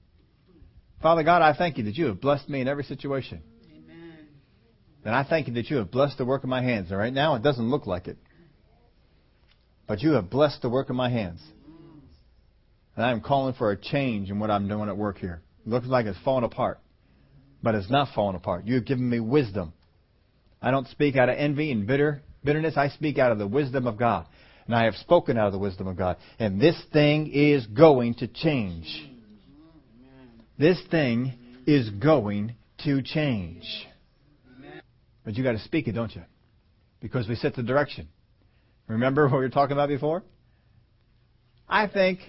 [1.02, 3.42] Father God, I thank you that you have blessed me in every situation.
[3.72, 4.28] Amen.
[5.04, 6.90] And I thank you that you have blessed the work of my hands.
[6.92, 8.18] And right now it doesn't look like it.
[9.88, 11.42] But you have blessed the work of my hands.
[12.96, 15.42] And I am calling for a change in what I'm doing at work here.
[15.66, 16.80] It looks like it's falling apart.
[17.64, 18.66] But it's not falling apart.
[18.66, 19.74] You have given me wisdom.
[20.62, 22.76] I don't speak out of envy and bitter bitterness.
[22.78, 24.28] I speak out of the wisdom of God.
[24.66, 26.18] And I have spoken out of the wisdom of God.
[26.40, 29.10] And this thing is going to change.
[30.58, 31.34] This thing
[31.66, 33.64] is going to change.
[35.24, 36.24] But you got to speak it, don't you?
[37.00, 38.08] Because we set the direction.
[38.88, 40.24] Remember what we were talking about before?
[41.68, 42.20] I think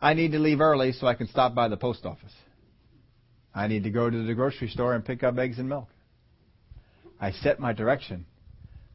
[0.00, 2.32] I need to leave early so I can stop by the post office.
[3.54, 5.88] I need to go to the grocery store and pick up eggs and milk.
[7.20, 8.26] I set my direction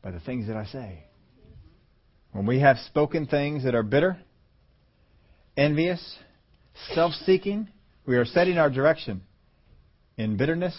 [0.02, 1.04] by the things that I say.
[2.36, 4.18] When we have spoken things that are bitter,
[5.56, 6.18] envious,
[6.94, 7.70] self seeking,
[8.06, 9.22] we are setting our direction
[10.18, 10.76] in bitterness,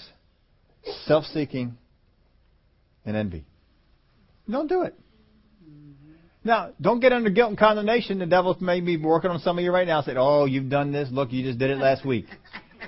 [1.06, 1.78] self seeking,
[3.06, 3.46] and envy.
[4.50, 4.94] Don't do it.
[6.44, 8.18] Now, don't get under guilt and condemnation.
[8.18, 10.02] The devil may be working on some of you right now.
[10.02, 11.08] Saying, "Oh, you've done this.
[11.10, 12.26] Look, you just did it last week."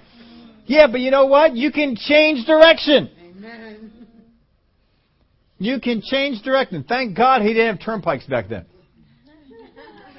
[0.67, 1.57] yeah, but you know what?
[1.57, 3.09] You can change direction.
[3.19, 3.98] Amen.
[5.59, 6.85] You can change direction.
[6.89, 8.65] Thank God he didn't have turnpikes back then.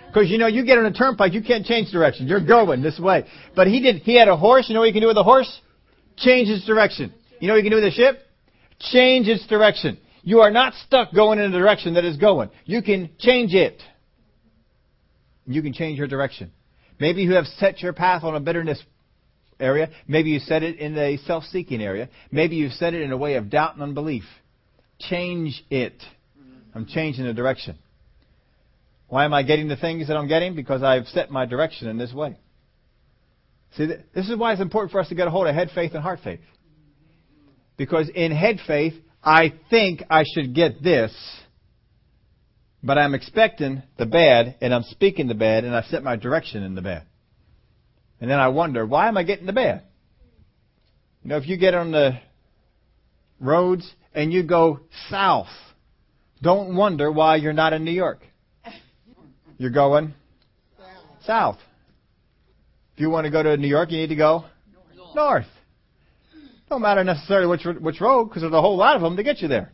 [0.08, 2.28] Because you know, you get on a turnpike, you can't change direction.
[2.28, 3.26] You're going this way.
[3.56, 3.98] But he did.
[3.98, 4.68] He had a horse.
[4.68, 5.62] You know what you can do with a horse?
[6.18, 7.14] Change its direction.
[7.40, 8.20] You know what you can do with a ship?
[8.80, 9.98] Change its direction.
[10.24, 12.50] You are not stuck going in the direction that it's going.
[12.66, 13.82] You can change it.
[15.46, 16.52] You can change your direction.
[17.00, 18.82] Maybe you have set your path on a bitterness
[19.60, 19.90] area.
[20.08, 22.10] Maybe you set it in a self-seeking area.
[22.32, 24.24] Maybe you've set it in a way of doubt and unbelief.
[25.00, 26.02] Change it.
[26.76, 27.78] I'm changing the direction.
[29.08, 30.56] Why am I getting the things that I'm getting?
[30.56, 32.38] Because I've set my direction in this way.
[33.76, 35.94] See, this is why it's important for us to get a hold of head faith
[35.94, 36.42] and heart faith.
[37.78, 41.14] Because in head faith, I think I should get this,
[42.84, 46.64] but I'm expecting the bad, and I'm speaking the bad, and I've set my direction
[46.64, 47.04] in the bad.
[48.22, 49.84] And then I wonder, why am I getting the bad?
[51.24, 52.20] You know, if you get on the
[53.40, 55.48] roads and you go south,
[56.42, 58.22] don't wonder why you're not in New York.
[59.58, 60.14] You're going
[61.26, 61.58] south.
[62.94, 64.46] If you want to go to New York, you need to go
[64.96, 65.16] north.
[65.16, 65.46] north.
[66.70, 69.42] Don't matter necessarily which which road, because there's a whole lot of them to get
[69.42, 69.72] you there.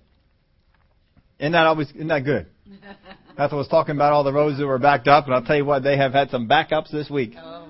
[1.40, 2.48] Isn't that always isn't that good?
[3.38, 5.66] Ethel was talking about all the roads that were backed up, and I'll tell you
[5.66, 7.34] what, they have had some backups this week.
[7.38, 7.68] Oh,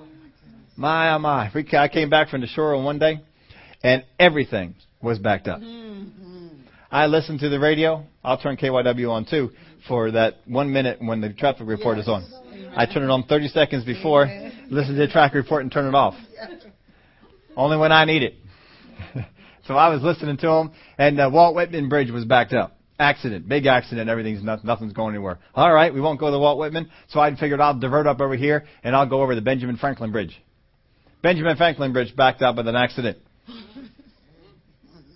[0.76, 1.50] my, oh my.
[1.72, 3.20] I came back from the shore on one day,
[3.82, 5.60] and everything was backed up.
[5.60, 6.25] Mm-hmm.
[6.96, 8.06] I listen to the radio.
[8.24, 9.50] I'll turn KYW on too
[9.86, 12.04] for that one minute when the traffic report yes.
[12.04, 12.24] is on.
[12.48, 12.72] Amen.
[12.74, 14.68] I turn it on 30 seconds before, Amen.
[14.70, 16.14] listen to the traffic report, and turn it off.
[17.54, 18.36] Only when I need it.
[19.66, 22.78] so I was listening to them, and the Walt Whitman Bridge was backed up.
[22.98, 25.38] Accident, big accident, everything's not, nothing's going anywhere.
[25.54, 28.20] All right, we won't go to the Walt Whitman, so I figured I'll divert up
[28.20, 30.42] over here, and I'll go over the Benjamin Franklin Bridge.
[31.22, 33.18] Benjamin Franklin Bridge backed up with an accident.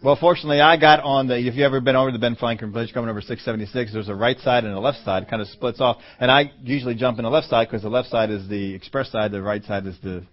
[0.03, 1.37] Well, fortunately, I got on the.
[1.37, 4.39] If you ever been over the Ben Franklin Bridge coming over 676, there's a right
[4.39, 5.99] side and a left side, kind of splits off.
[6.19, 9.13] And I usually jump in the left side because the left side is the express
[9.13, 10.25] side, the right side is the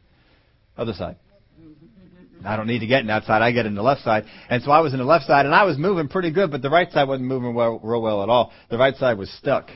[0.77, 1.17] other side.
[2.45, 3.41] I don't need to get in that side.
[3.41, 4.23] I get in the left side.
[4.49, 6.61] And so I was in the left side, and I was moving pretty good, but
[6.61, 8.53] the right side wasn't moving well, real well at all.
[8.69, 9.69] The right side was stuck.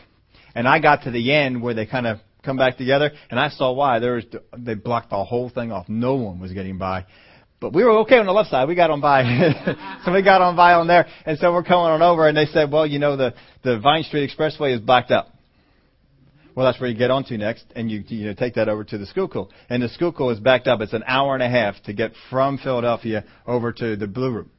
[0.56, 3.50] And I got to the end where they kind of come back together, and I
[3.50, 4.00] saw why.
[4.00, 4.26] There was
[4.58, 5.90] they blocked the whole thing off.
[5.90, 7.06] No one was getting by.
[7.62, 8.67] But we were okay on the left side.
[8.67, 9.24] We got on by.
[10.04, 11.08] so we got on by on there.
[11.26, 14.04] And so we're coming on over and they said, well, you know, the, the Vine
[14.04, 15.30] Street Expressway is blocked up.
[16.56, 18.97] Well, that's where you get onto next, and you you know, take that over to
[18.97, 19.52] the Schuylkill.
[19.69, 20.82] And the Schuylkill is backed up.
[20.82, 24.50] It's an hour and a half to get from Philadelphia over to the Blue Route.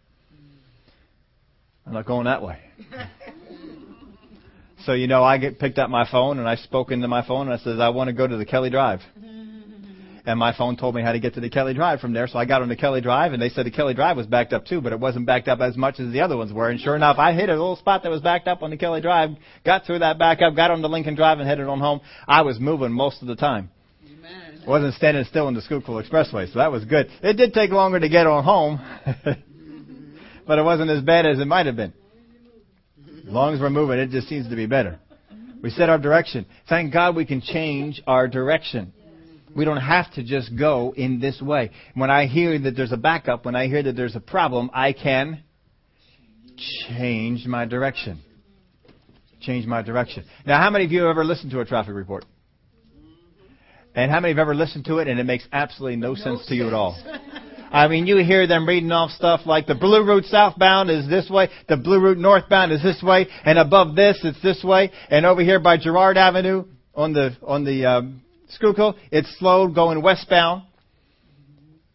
[1.87, 2.61] I'm not going that way.
[4.87, 7.49] so you know, I get picked up my phone and I spoke into my phone
[7.49, 9.32] and I said, I want to go to the Kelly Drive mm-hmm.
[10.25, 12.29] And my phone told me how to get to the Kelly Drive from there.
[12.29, 14.53] So I got on the Kelly Drive, and they said the Kelly Drive was backed
[14.53, 16.71] up too, but it wasn't backed up as much as the other ones were.
[16.71, 19.01] And sure enough, I hit a little spot that was backed up on the Kelly
[19.01, 19.31] Drive,
[19.65, 22.01] got through that backup, got on the Lincoln Drive, and headed on home.
[22.29, 23.71] I was moving most of the time.
[24.05, 24.63] Amen.
[24.67, 27.09] Wasn't standing still in the Schuylkill Expressway, so that was good.
[27.23, 28.81] It did take longer to get on home,
[30.47, 31.93] but it wasn't as bad as it might have been.
[33.27, 35.01] As long as we're moving, it just seems to be better.
[35.63, 36.47] We set our direction.
[36.69, 38.93] Thank God we can change our direction.
[39.55, 41.71] We don't have to just go in this way.
[41.95, 44.93] When I hear that there's a backup, when I hear that there's a problem, I
[44.93, 45.43] can
[46.89, 48.21] change my direction.
[49.41, 50.25] Change my direction.
[50.47, 52.25] Now, how many of you have ever listened to a traffic report?
[53.95, 56.25] And how many have ever listened to it and it makes absolutely no, no sense,
[56.25, 56.97] sense to you at all?
[57.73, 61.29] I mean, you hear them reading off stuff like the Blue Route southbound is this
[61.31, 65.25] way, the Blue Route northbound is this way, and above this it's this way, and
[65.25, 68.23] over here by Girard Avenue on the on the um,
[68.55, 70.65] Schuylkill, it's slow going westbound.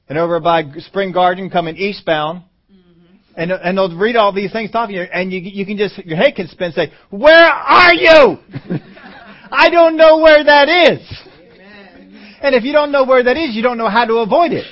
[0.10, 2.44] And over by Spring Garden coming eastbound.
[2.72, 3.16] Mm-hmm.
[3.36, 5.98] And, and they'll read all these things talking to you, and you, you can just,
[6.06, 8.38] your head can spin and say, Where are you?
[9.52, 11.00] I don't know where that is.
[11.54, 12.38] Amen.
[12.42, 14.66] And if you don't know where that is, you don't know how to avoid it.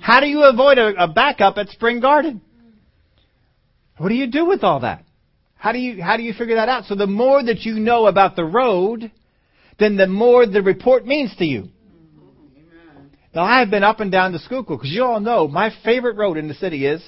[0.00, 2.40] How do you avoid a, a backup at Spring Garden?
[3.98, 5.04] What do you do with all that?
[5.56, 6.84] How do you how do you figure that out?
[6.84, 9.10] So the more that you know about the road,
[9.78, 11.68] then the more the report means to you.
[13.34, 16.16] Now, I have been up and down the Schuylkill because you all know my favorite
[16.16, 17.02] road in the city is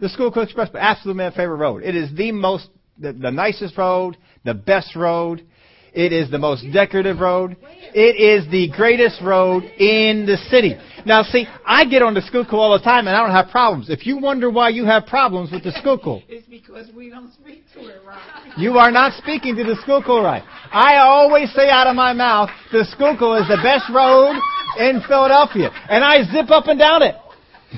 [0.00, 0.78] the Schuylkill Expressway.
[0.78, 1.82] Absolutely my favorite road.
[1.82, 5.44] It is the most, the, the nicest road, the best road.
[5.92, 7.56] It is the most decorative road.
[7.92, 10.76] It is the greatest road in the city.
[11.04, 13.90] Now, see, I get on the Schuylkill all the time, and I don't have problems.
[13.90, 17.64] If you wonder why you have problems with the Schuylkill, it's because we don't speak
[17.74, 18.52] to it right.
[18.56, 20.42] You are not speaking to the Schuylkill right.
[20.72, 24.36] I always say out of my mouth, the Schuylkill is the best road
[24.78, 27.16] in Philadelphia, and I zip up and down it.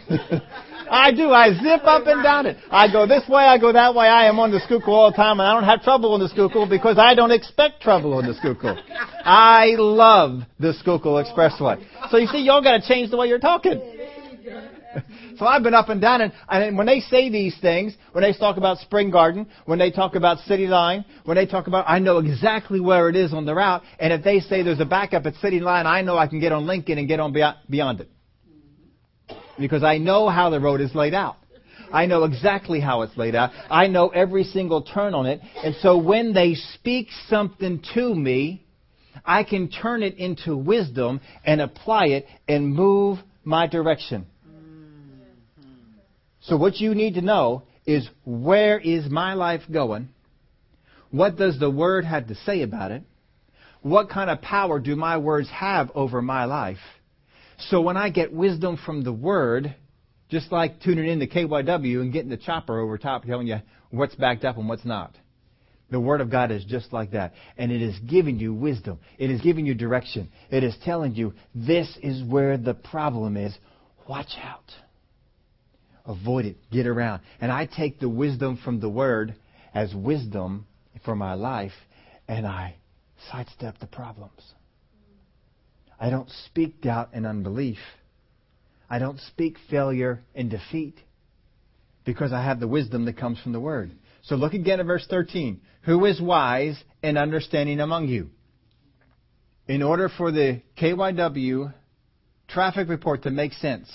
[0.91, 1.30] I do.
[1.30, 2.57] I zip up and down it.
[2.70, 4.07] I go this way, I go that way.
[4.07, 6.28] I am on the Schuylkill all the time, and I don't have trouble on the
[6.28, 8.76] Schuylkill because I don't expect trouble on the Schuylkill.
[9.24, 11.85] I love the Schuylkill Expressway.
[12.11, 13.80] So you see, y'all got to change the way you're talking.
[15.39, 18.32] So I've been up and down, and, and when they say these things, when they
[18.32, 21.99] talk about Spring Garden, when they talk about City Line, when they talk about, I
[21.99, 25.26] know exactly where it is on the route, and if they say there's a backup
[25.26, 28.03] at City Line, I know I can get on Lincoln and get on beyond, beyond
[28.03, 28.09] it.
[29.59, 31.36] Because I know how the road is laid out.
[31.92, 33.50] I know exactly how it's laid out.
[33.70, 35.40] I know every single turn on it.
[35.62, 38.64] And so when they speak something to me,
[39.24, 44.26] I can turn it into wisdom and apply it and move my direction.
[46.40, 50.09] So what you need to know is where is my life going?
[51.11, 53.02] What does the Word have to say about it?
[53.82, 56.78] What kind of power do my words have over my life?
[57.59, 59.74] So when I get wisdom from the Word,
[60.30, 63.59] just like tuning in to KYW and getting the chopper over top telling you
[63.90, 65.14] what's backed up and what's not.
[65.90, 67.34] The Word of God is just like that.
[67.57, 68.98] And it is giving you wisdom.
[69.18, 70.30] It is giving you direction.
[70.50, 73.55] It is telling you this is where the problem is.
[74.09, 74.72] Watch out.
[76.07, 76.57] Avoid it.
[76.70, 77.22] Get around.
[77.40, 79.34] And I take the wisdom from the Word
[79.72, 80.66] as wisdom
[81.05, 81.72] for my life
[82.28, 82.76] and I
[83.30, 84.40] sidestep the problems.
[86.05, 87.78] I don't speak doubt and unbelief.
[88.90, 90.98] I don't speak failure and defeat
[92.05, 93.90] because I have the wisdom that comes from the Word.
[94.24, 95.62] So look again at verse 13.
[95.84, 98.28] Who is wise and understanding among you?
[99.66, 101.72] In order for the KYW
[102.48, 103.90] traffic report to make sense,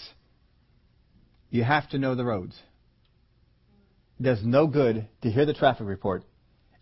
[1.52, 2.60] you have to know the roads.
[4.20, 6.24] It does no good to hear the traffic report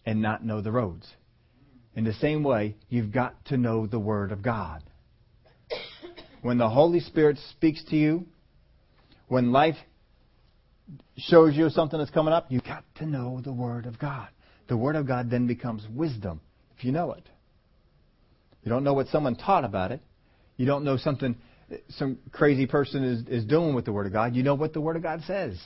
[0.06, 1.06] and not know the roads.
[1.96, 4.84] In the same way, you've got to know the Word of God.
[6.48, 8.26] When the Holy Spirit speaks to you,
[9.28, 9.76] when life
[11.18, 14.30] shows you something that's coming up, you've got to know the Word of God.
[14.70, 16.40] The Word of God then becomes wisdom
[16.78, 17.28] if you know it.
[18.64, 20.00] You don't know what someone taught about it.
[20.56, 21.36] You don't know something
[21.90, 24.34] some crazy person is, is doing with the Word of God.
[24.34, 25.60] You know what the Word of God says.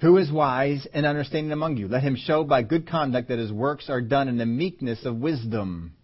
[0.00, 1.88] Who is wise and understanding among you?
[1.88, 5.16] Let him show by good conduct that his works are done in the meekness of
[5.16, 5.94] wisdom.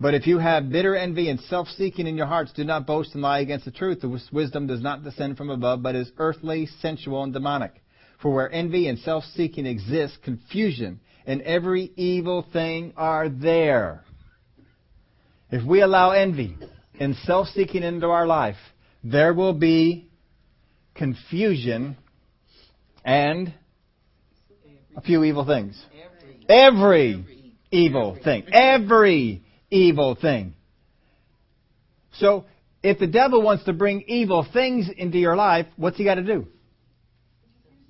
[0.00, 3.22] But if you have bitter envy and self-seeking in your hearts, do not boast and
[3.22, 4.00] lie against the truth.
[4.00, 7.72] The wisdom does not descend from above, but is earthly, sensual, and demonic.
[8.22, 14.04] For where envy and self-seeking exist, confusion and every evil thing are there.
[15.50, 16.56] If we allow envy
[16.98, 18.56] and self-seeking into our life,
[19.04, 20.08] there will be
[20.94, 21.96] confusion
[23.04, 23.52] and
[24.96, 25.82] a few evil things.
[26.48, 27.24] Every
[27.70, 28.44] evil thing.
[28.50, 30.54] Every evil thing.
[32.14, 32.44] So,
[32.82, 36.22] if the devil wants to bring evil things into your life, what's he got to
[36.22, 36.46] do?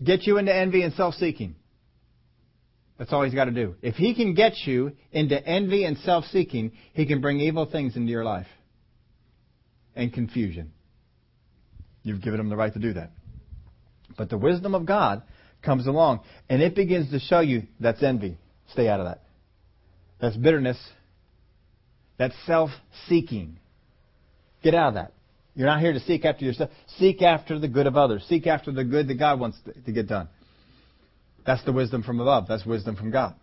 [0.03, 1.55] Get you into envy and self seeking.
[2.99, 3.77] That's all he's got to do.
[3.81, 7.97] If he can get you into envy and self seeking, he can bring evil things
[7.97, 8.47] into your life
[9.95, 10.73] and confusion.
[12.03, 13.11] You've given him the right to do that.
[14.17, 15.23] But the wisdom of God
[15.63, 18.39] comes along and it begins to show you that's envy.
[18.73, 19.23] Stay out of that.
[20.21, 20.79] That's bitterness.
[22.21, 22.69] That's self
[23.09, 23.57] seeking.
[24.63, 25.15] Get out of that.
[25.55, 26.69] You're not here to seek after yourself.
[26.99, 28.23] Seek after the good of others.
[28.29, 29.57] Seek after the good that God wants
[29.87, 30.29] to get done.
[31.47, 32.47] That's the wisdom from above.
[32.47, 33.37] That's wisdom from God.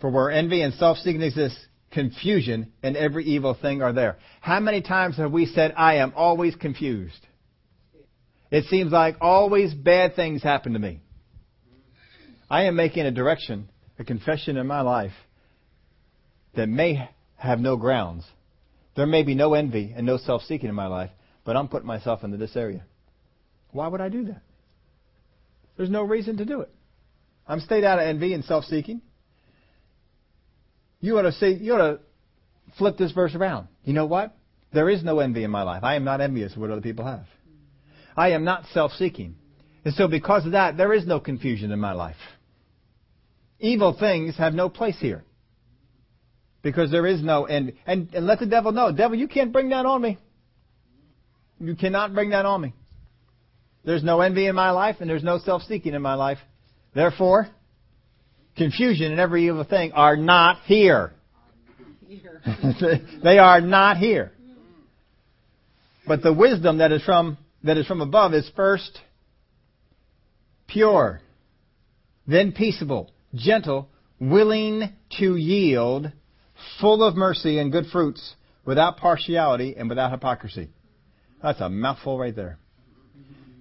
[0.00, 1.58] For where envy and self seeking exist,
[1.90, 4.16] confusion and every evil thing are there.
[4.40, 7.20] How many times have we said, I am always confused?
[8.50, 11.02] It seems like always bad things happen to me.
[12.48, 13.68] I am making a direction,
[13.98, 15.12] a confession in my life
[16.58, 18.24] that may have no grounds.
[18.96, 21.10] There may be no envy and no self seeking in my life,
[21.44, 22.84] but I'm putting myself into this area.
[23.70, 24.42] Why would I do that?
[25.76, 26.70] There's no reason to do it.
[27.46, 29.00] I'm stayed out of envy and self seeking.
[31.00, 32.00] You ought to see you ought to
[32.76, 33.68] flip this verse around.
[33.84, 34.36] You know what?
[34.72, 35.84] There is no envy in my life.
[35.84, 37.26] I am not envious of what other people have.
[38.16, 39.36] I am not self seeking.
[39.84, 42.16] And so, because of that, there is no confusion in my life.
[43.60, 45.24] Evil things have no place here.
[46.62, 47.78] Because there is no envy.
[47.86, 50.18] And, and let the devil know, devil, you can't bring that on me.
[51.60, 52.74] You cannot bring that on me.
[53.84, 56.38] There's no envy in my life, and there's no self seeking in my life.
[56.94, 57.48] Therefore,
[58.56, 61.12] confusion and every evil thing are not here.
[63.22, 64.32] they are not here.
[66.06, 68.98] But the wisdom that is from that is from above is first
[70.66, 71.20] pure,
[72.26, 73.88] then peaceable, gentle,
[74.20, 76.10] willing to yield,
[76.80, 78.34] full of mercy and good fruits,
[78.64, 80.68] without partiality and without hypocrisy.
[81.42, 82.58] That's a mouthful right there.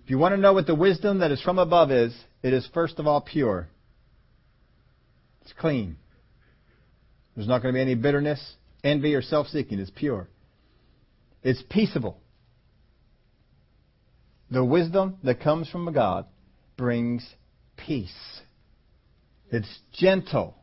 [0.04, 2.68] If you want to know what the wisdom that is from above is, it is
[2.74, 3.68] first of all pure.
[5.43, 5.95] It's clean.
[7.36, 9.80] There's not going to be any bitterness, envy, or self seeking.
[9.80, 10.28] It's pure.
[11.43, 12.20] It's peaceable.
[14.52, 16.26] The wisdom that comes from God
[16.76, 17.26] brings
[17.78, 18.41] peace.
[19.52, 20.57] It's gentle.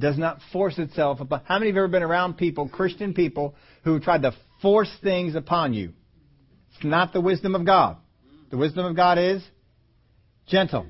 [0.00, 1.42] Does not force itself upon.
[1.44, 4.32] How many of you have ever been around people, Christian people, who tried to
[4.62, 5.92] force things upon you?
[6.74, 7.98] It's not the wisdom of God.
[8.50, 9.42] The wisdom of God is
[10.46, 10.86] gentle,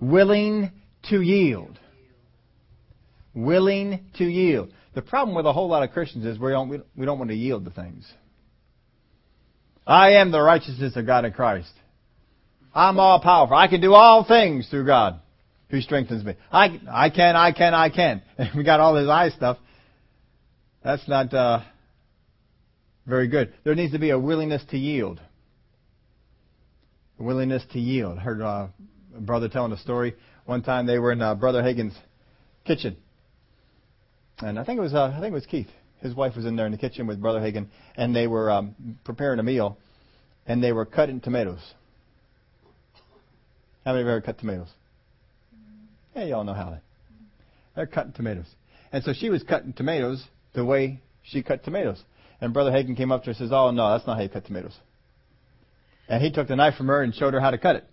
[0.00, 0.72] willing
[1.10, 1.78] to yield.
[3.34, 4.72] Willing to yield.
[4.94, 7.36] The problem with a whole lot of Christians is we don't, we don't want to
[7.36, 8.10] yield to things.
[9.86, 11.72] I am the righteousness of God in Christ.
[12.74, 13.56] I'm all powerful.
[13.56, 15.20] I can do all things through God
[15.68, 16.34] who strengthens me.
[16.50, 18.22] I, I can, I can, I can.
[18.56, 19.58] we got all this I stuff.
[20.84, 21.60] That's not uh,
[23.06, 23.52] very good.
[23.64, 25.20] There needs to be a willingness to yield.
[27.18, 28.18] A willingness to yield.
[28.18, 28.68] I heard uh,
[29.16, 30.14] a brother telling a story.
[30.44, 31.96] One time they were in uh, Brother Hagin's
[32.64, 32.96] kitchen,
[34.38, 35.66] and I think it was uh, I think it was Keith.
[36.00, 38.98] His wife was in there in the kitchen with Brother Hagin, and they were um,
[39.02, 39.78] preparing a meal,
[40.46, 41.58] and they were cutting tomatoes.
[43.84, 44.68] How many of you ever cut tomatoes?
[46.16, 46.78] Yeah, you all know how they.
[47.74, 48.46] They're cutting tomatoes.
[48.90, 52.02] And so she was cutting tomatoes the way she cut tomatoes.
[52.40, 54.30] And Brother Hagin came up to her and says, Oh, no, that's not how you
[54.30, 54.76] cut tomatoes.
[56.08, 57.84] And he took the knife from her and showed her how to cut it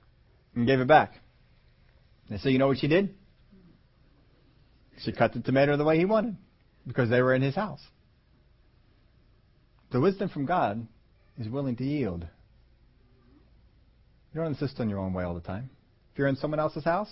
[0.55, 1.13] and gave it back.
[2.30, 3.13] And so you know what she did?
[5.03, 6.38] She cut the tomato the way he wanted
[6.88, 7.82] because they were in his house.
[9.91, 10.88] The wisdom from God
[11.38, 12.26] is willing to yield.
[14.34, 15.69] You don't insist on your own way all the time.
[16.13, 17.09] If you're in someone else's house,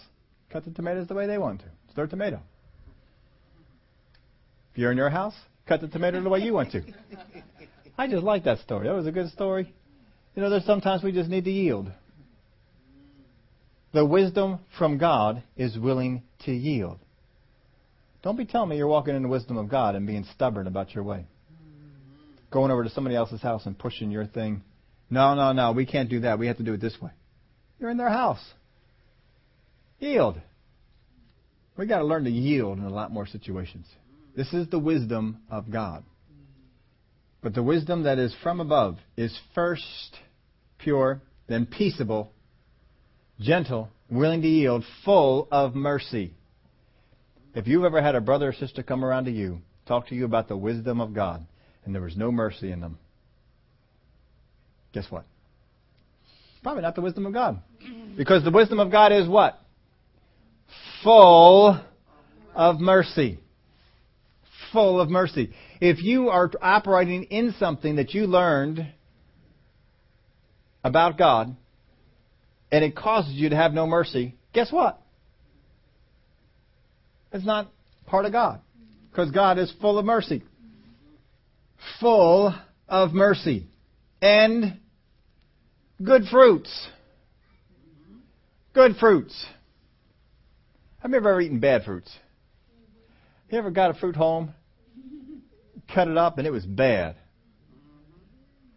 [0.52, 1.66] cut the tomatoes the way they want to.
[1.86, 2.40] It's their tomato.
[4.72, 5.36] If you're in your house,
[5.68, 6.82] cut the tomato the way you want to.
[7.98, 8.88] I just like that story.
[8.88, 9.74] That was a good story.
[10.36, 11.92] You know, there's sometimes we just need to yield.
[13.94, 17.00] The wisdom from God is willing to yield.
[18.24, 20.96] Don't be telling me you're walking in the wisdom of God and being stubborn about
[20.96, 21.26] your way.
[22.52, 24.64] Going over to somebody else's house and pushing your thing.
[25.10, 26.40] No, no, no, we can't do that.
[26.40, 27.12] We have to do it this way.
[27.80, 28.44] You're in their house.
[30.02, 30.42] Yield.
[31.78, 33.86] We got to learn to yield in a lot more situations.
[34.36, 36.04] This is the wisdom of God.
[37.42, 40.18] But the wisdom that is from above is first
[40.80, 42.32] pure, then peaceable,
[43.40, 46.34] gentle, willing to yield, full of mercy.
[47.54, 50.26] If you've ever had a brother or sister come around to you, talk to you
[50.26, 51.46] about the wisdom of God,
[51.86, 52.98] and there was no mercy in them,
[54.94, 55.26] guess what?
[56.64, 57.62] Probably not the wisdom of God.
[58.18, 59.60] Because the wisdom of God is what?
[61.04, 61.80] Full
[62.56, 63.40] of mercy.
[64.72, 65.52] Full of mercy.
[65.80, 68.88] If you are operating in something that you learned
[70.84, 71.56] about God,
[72.72, 75.02] and it causes you to have no mercy, guess what?
[77.34, 77.72] It's not
[78.06, 78.62] part of God.
[79.10, 80.44] Because God is full of mercy.
[82.00, 82.54] Full
[82.88, 83.68] of mercy.
[84.22, 84.80] And
[86.02, 86.88] good fruits.
[88.74, 89.46] Good fruits.
[91.02, 92.12] Have you ever eaten bad fruits?
[93.50, 94.54] You ever got a fruit home,
[95.94, 97.16] cut it up, and it was bad?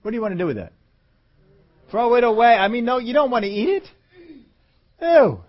[0.02, 0.72] What do you want to do with that?
[1.90, 2.54] Throw it away.
[2.54, 3.84] I mean, no, you don't want to eat it.
[5.00, 5.40] Ew.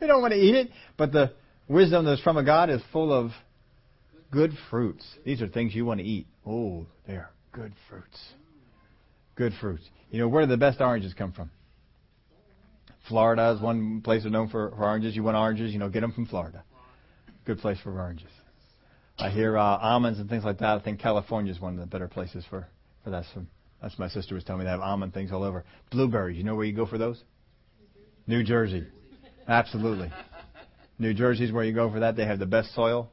[0.00, 0.70] You don't want to eat it.
[0.96, 1.32] But the
[1.68, 3.30] Wisdom that's from a God is full of
[4.32, 5.04] good fruits.
[5.24, 6.26] These are things you want to eat.
[6.44, 8.18] Oh, they are good fruits.
[9.36, 9.84] Good fruits.
[10.10, 11.50] You know, where do the best oranges come from?
[13.08, 15.16] Florida is one place known for, for oranges.
[15.16, 16.62] You want oranges, you know, get them from Florida.
[17.44, 18.28] Good place for oranges.
[19.18, 20.78] I hear uh, almonds and things like that.
[20.78, 22.66] I think California is one of the better places for,
[23.04, 23.24] for that.
[23.34, 23.42] So
[23.82, 25.64] that's my sister was telling me they have almond things all over.
[25.90, 27.22] Blueberries, you know where you go for those?
[28.26, 28.86] New Jersey.
[29.48, 30.10] Absolutely.
[30.98, 32.16] New Jersey is where you go for that.
[32.16, 33.10] They have the best soil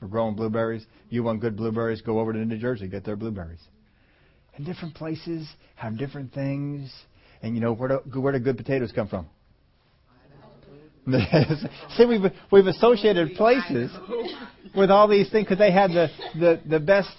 [0.00, 0.84] for growing blueberries.
[1.10, 3.60] You want good blueberries, go over to New Jersey, get their blueberries.
[4.56, 6.90] And different places have different things.
[7.42, 9.26] And you know where do, where do good potatoes come from?
[11.96, 12.20] See, we've
[12.52, 13.90] we've associated places
[14.76, 16.08] with all these things because they had the,
[16.38, 17.10] the the best.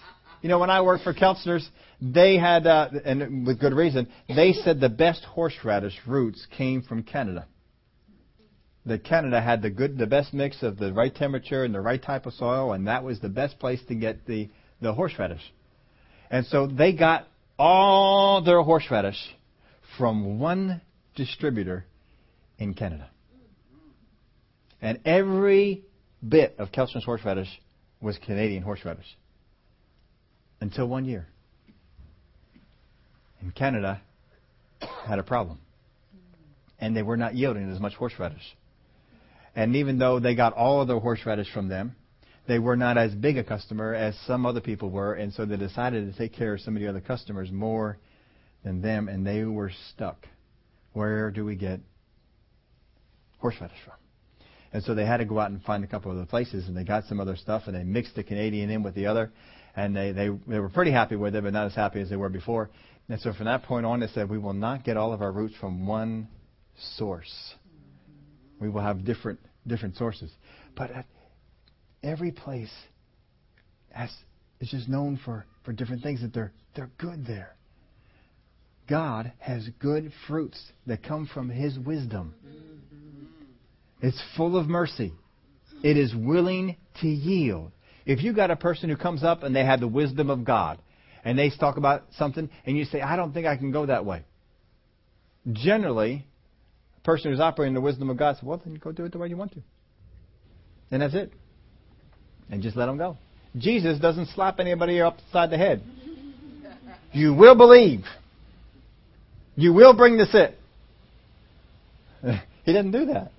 [0.42, 1.68] You know, when I worked for Kelchner's,
[2.00, 7.04] they had, uh, and with good reason, they said the best horseradish roots came from
[7.04, 7.46] Canada
[8.86, 12.02] that Canada had the good, the best mix of the right temperature and the right
[12.02, 14.50] type of soil, and that was the best place to get the
[14.82, 15.42] the horseradish.
[16.32, 19.18] And so they got all their horseradish
[20.00, 20.82] from one
[21.16, 21.86] distributor
[22.58, 23.10] in Canada.
[24.82, 25.84] And every
[26.28, 27.50] bit of Kelchner's horseradish
[28.02, 29.18] was Canadian horseradish.
[30.62, 31.28] Until one year.
[33.42, 34.02] And Canada
[35.06, 35.60] had a problem.
[36.80, 38.56] And they were not yielding as much horseradish.
[39.54, 41.96] And even though they got all of their horseradish from them,
[42.48, 45.58] they were not as big a customer as some other people were, and so they
[45.58, 47.98] decided to take care of some of the other customers more
[48.64, 50.28] than them, and they were stuck.
[50.94, 51.80] Where do we get
[53.40, 53.96] horseradish from?
[54.72, 56.78] And so they had to go out and find a couple of other places, and
[56.78, 59.32] they got some other stuff, and they mixed the Canadian in with the other,
[59.76, 62.16] and they, they, they were pretty happy with it, but not as happy as they
[62.16, 62.70] were before.
[63.08, 65.32] And so from that point on, they said, we will not get all of our
[65.32, 66.28] roots from one
[66.98, 67.56] source.
[68.60, 70.32] We will have different, different sources.
[70.76, 70.92] But
[72.04, 72.72] every place
[73.92, 74.12] has,
[74.60, 77.56] is just known for, for different things, that they're, they're good there.
[78.90, 82.34] God has good fruits that come from His wisdom.
[84.02, 85.14] It's full of mercy.
[85.84, 87.72] It is willing to yield.
[88.06, 90.80] If you got a person who comes up and they have the wisdom of God,
[91.24, 94.06] and they talk about something, and you say, I don't think I can go that
[94.06, 94.24] way.
[95.52, 96.26] Generally,
[96.98, 99.18] a person who's operating the wisdom of God says, Well, then go do it the
[99.18, 99.62] way you want to.
[100.92, 101.32] And that's it.
[102.50, 103.18] And just let them go.
[103.58, 105.84] Jesus doesn't slap anybody upside the head.
[107.12, 108.04] You will believe.
[109.60, 110.58] You will bring this it.
[112.66, 113.32] He didn't do that.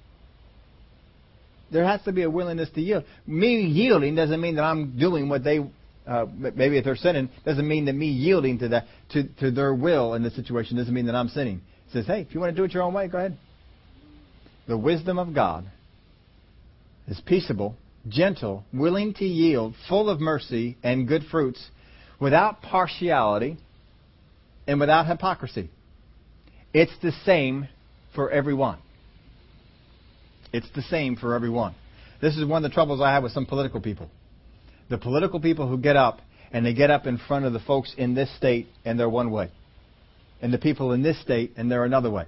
[1.70, 3.04] There has to be a willingness to yield.
[3.28, 5.60] Me yielding doesn't mean that I'm doing what they,
[6.04, 9.72] uh, maybe if they're sinning, doesn't mean that me yielding to that to, to their
[9.72, 11.60] will in the situation doesn't mean that I'm sinning.
[11.86, 13.38] It says, hey, if you want to do it your own way, go ahead.
[14.66, 15.66] The wisdom of God
[17.06, 17.76] is peaceable,
[18.08, 21.64] gentle, willing to yield, full of mercy and good fruits,
[22.18, 23.58] without partiality
[24.66, 25.70] and without hypocrisy.
[26.72, 27.68] It's the same
[28.14, 28.78] for everyone.
[30.52, 31.74] It's the same for everyone.
[32.20, 34.10] This is one of the troubles I have with some political people.
[34.88, 36.20] The political people who get up
[36.52, 39.30] and they get up in front of the folks in this state and they're one
[39.30, 39.50] way.
[40.42, 42.26] And the people in this state and they're another way.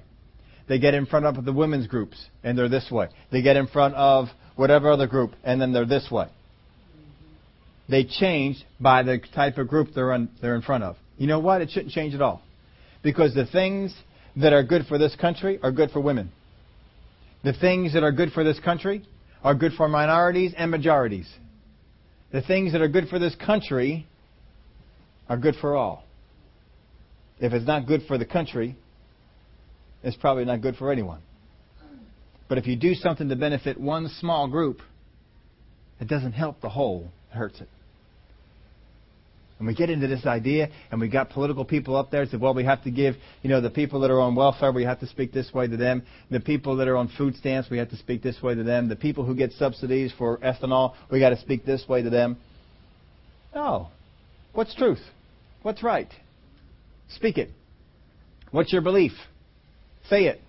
[0.68, 3.08] They get in front of the women's groups and they're this way.
[3.30, 6.28] They get in front of whatever other group and then they're this way.
[7.88, 10.96] They change by the type of group they're in, they're in front of.
[11.18, 11.60] You know what?
[11.60, 12.42] It shouldn't change at all.
[13.02, 13.92] Because the things
[14.36, 16.30] that are good for this country are good for women.
[17.44, 19.06] The things that are good for this country
[19.42, 21.28] are good for minorities and majorities.
[22.30, 24.06] The things that are good for this country
[25.28, 26.04] are good for all.
[27.40, 28.76] If it's not good for the country,
[30.02, 31.20] it's probably not good for anyone.
[32.48, 34.80] But if you do something to benefit one small group,
[36.00, 37.68] it doesn't help the whole, it hurts it.
[39.62, 42.36] And we get into this idea, and we got political people up there and say,
[42.36, 44.98] well, we have to give, you know, the people that are on welfare, we have
[44.98, 46.02] to speak this way to them.
[46.32, 48.88] The people that are on food stamps, we have to speak this way to them.
[48.88, 52.38] The people who get subsidies for ethanol, we got to speak this way to them.
[53.54, 53.86] No.
[54.52, 54.98] What's truth?
[55.62, 56.08] What's right?
[57.10, 57.50] Speak it.
[58.50, 59.12] What's your belief?
[60.10, 60.40] Say it.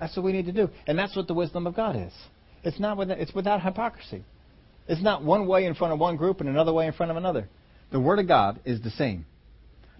[0.00, 0.70] That's what we need to do.
[0.86, 2.14] And that's what the wisdom of God is.
[2.62, 4.24] It's not it's without hypocrisy.
[4.88, 7.18] It's not one way in front of one group and another way in front of
[7.18, 7.46] another.
[7.94, 9.24] The Word of God is the same.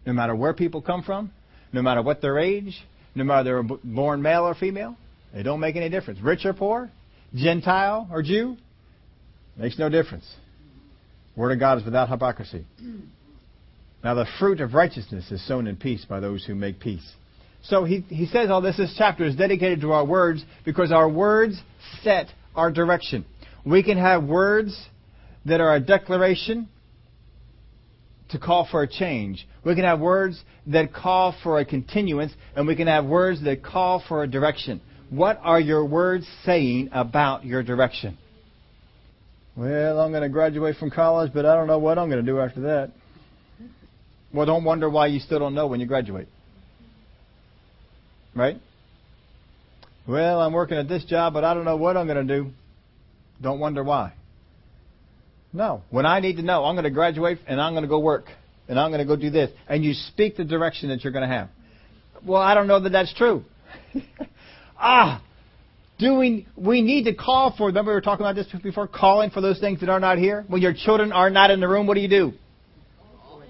[0.05, 1.31] No matter where people come from,
[1.73, 2.85] no matter what their age,
[3.15, 4.97] no matter they're born male or female,
[5.33, 6.21] it don't make any difference.
[6.21, 6.91] Rich or poor,
[7.37, 8.57] Gentile or Jew,
[9.57, 10.29] makes no difference.
[11.37, 12.67] Word of God is without hypocrisy.
[14.03, 17.09] Now the fruit of righteousness is sown in peace by those who make peace.
[17.63, 21.09] So he, he says all this, this chapter is dedicated to our words because our
[21.09, 21.63] words
[22.03, 22.27] set
[22.57, 23.25] our direction.
[23.65, 24.77] We can have words
[25.45, 26.69] that are a declaration
[28.31, 29.47] to call for a change.
[29.65, 33.63] We can have words that call for a continuance, and we can have words that
[33.63, 34.81] call for a direction.
[35.11, 38.19] What are your words saying about your direction?
[39.57, 42.31] Well, I'm going to graduate from college, but I don't know what I'm going to
[42.31, 42.93] do after that.
[44.33, 46.27] Well, don't wonder why you still don't know when you graduate.
[48.35, 48.61] Right?
[50.09, 52.51] Well, I'm working at this job, but I don't know what I'm going to do.
[53.41, 54.13] Don't wonder why.
[55.55, 55.83] No.
[55.91, 58.27] When I need to know, I'm going to graduate and I'm going to go work
[58.69, 59.51] and I'm going to go do this.
[59.69, 61.49] And you speak the direction that you're going to have.
[62.27, 63.45] Well, I don't know that that's true.
[64.79, 65.23] ah,
[65.99, 69.41] doing, we need to call for, remember we were talking about this before, calling for
[69.41, 70.45] those things that are not here?
[70.49, 72.33] When your children are not in the room, what do you do?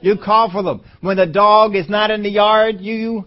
[0.03, 0.83] You call for them.
[1.01, 3.25] When the dog is not in the yard, you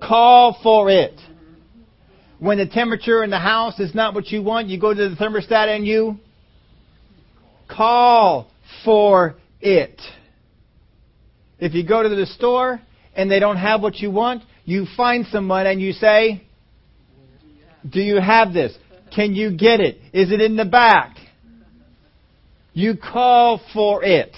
[0.00, 1.14] call for it.
[2.40, 5.14] When the temperature in the house is not what you want, you go to the
[5.14, 6.18] thermostat and you
[7.74, 8.48] Call
[8.84, 10.00] for it.
[11.58, 12.80] If you go to the store
[13.14, 16.42] and they don't have what you want, you find someone and you say,
[17.88, 18.76] Do you have this?
[19.14, 19.98] Can you get it?
[20.12, 21.16] Is it in the back?
[22.72, 24.34] You call for it.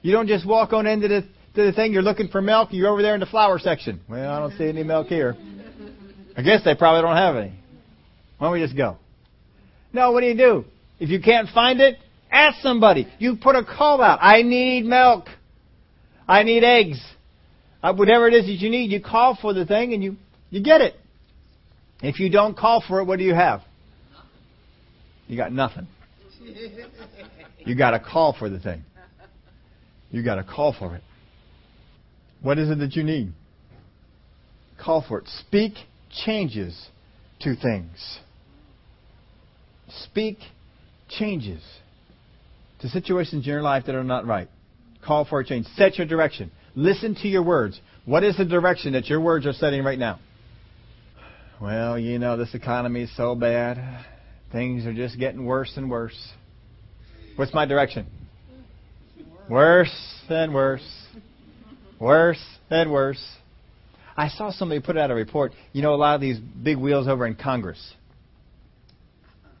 [0.00, 1.22] You don't just walk on into the,
[1.54, 4.00] to the thing, you're looking for milk, you're over there in the flower section.
[4.08, 5.36] Well, I don't see any milk here.
[6.36, 7.52] I guess they probably don't have any.
[8.38, 8.96] Why don't we just go?
[9.92, 10.64] No, what do you do?
[10.98, 11.98] If you can't find it,
[12.30, 13.08] ask somebody.
[13.18, 14.18] You put a call out.
[14.20, 15.26] I need milk.
[16.26, 17.00] I need eggs.
[17.82, 20.16] Uh, whatever it is that you need, you call for the thing and you,
[20.50, 20.94] you get it.
[22.02, 23.62] If you don't call for it, what do you have?
[25.26, 25.86] You got nothing.
[27.64, 28.82] You got to call for the thing.
[30.10, 31.02] You got to call for it.
[32.40, 33.32] What is it that you need?
[34.82, 35.28] Call for it.
[35.46, 35.74] Speak
[36.24, 36.88] changes
[37.40, 38.20] to things.
[40.04, 40.38] Speak
[41.08, 41.62] changes
[42.80, 44.48] to situations in your life that are not right.
[45.04, 45.66] Call for a change.
[45.76, 46.50] Set your direction.
[46.74, 47.80] Listen to your words.
[48.04, 50.20] What is the direction that your words are setting right now?
[51.60, 54.04] Well, you know, this economy is so bad.
[54.52, 56.16] Things are just getting worse and worse.
[57.36, 58.06] What's my direction?
[59.48, 61.06] Worse and worse.
[61.98, 63.24] Worse and worse.
[64.16, 65.52] I saw somebody put out a report.
[65.72, 67.94] You know, a lot of these big wheels over in Congress.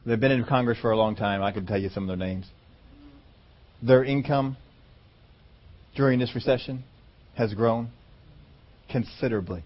[0.08, 1.42] They've been in Congress for a long time.
[1.42, 2.46] I could tell you some of their names.
[3.82, 4.56] Their income
[5.94, 6.82] during this recession
[7.36, 7.90] has grown
[8.90, 9.64] considerably.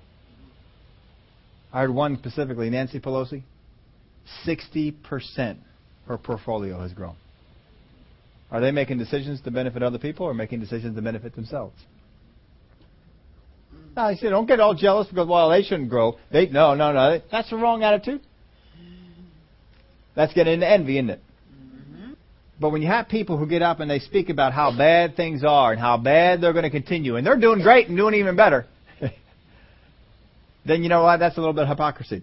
[1.72, 3.44] I heard one specifically, Nancy Pelosi,
[4.44, 5.58] 60%
[6.08, 7.14] her portfolio has grown.
[8.50, 11.76] Are they making decisions to benefit other people or making decisions to benefit themselves?
[13.96, 16.18] I said, don't get all jealous because, well, they shouldn't grow.
[16.32, 17.20] They, no, no, no.
[17.30, 18.22] That's the wrong attitude.
[20.14, 21.20] That's getting into envy, isn't it?
[21.54, 22.12] Mm-hmm.
[22.60, 25.42] But when you have people who get up and they speak about how bad things
[25.44, 28.36] are and how bad they're going to continue, and they're doing great and doing even
[28.36, 28.66] better,
[30.66, 31.18] then you know what?
[31.18, 32.22] That's a little bit of hypocrisy.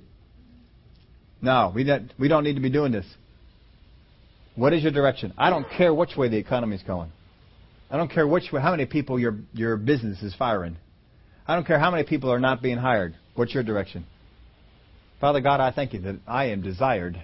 [1.42, 3.06] No, we don't, we don't need to be doing this.
[4.56, 5.34] What is your direction?
[5.38, 7.12] I don't care which way the economy is going.
[7.90, 10.78] I don't care which way, how many people your, your business is firing.
[11.48, 13.16] I don't care how many people are not being hired.
[13.36, 14.06] What's your direction?
[15.20, 17.22] Father God, I thank you that I am desired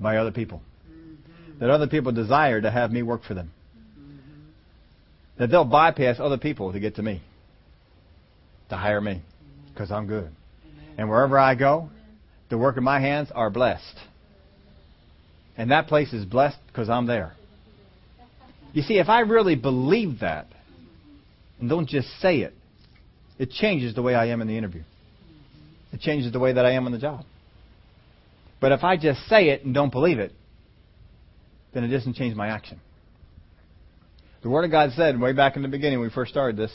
[0.00, 0.62] by other people.
[1.60, 3.50] That other people desire to have me work for them.
[5.38, 7.22] That they'll bypass other people to get to me,
[8.70, 9.22] to hire me,
[9.72, 10.30] because I'm good.
[10.96, 11.90] And wherever I go,
[12.48, 13.96] the work of my hands are blessed.
[15.56, 17.34] And that place is blessed because I'm there.
[18.72, 20.46] You see, if I really believe that,
[21.60, 22.54] and don't just say it,
[23.38, 24.82] it changes the way I am in the interview.
[25.92, 27.24] It changes the way that I am on the job.
[28.60, 30.32] But if I just say it and don't believe it,
[31.72, 32.80] then it doesn't change my action.
[34.42, 36.72] The Word of God said way back in the beginning when we first started this,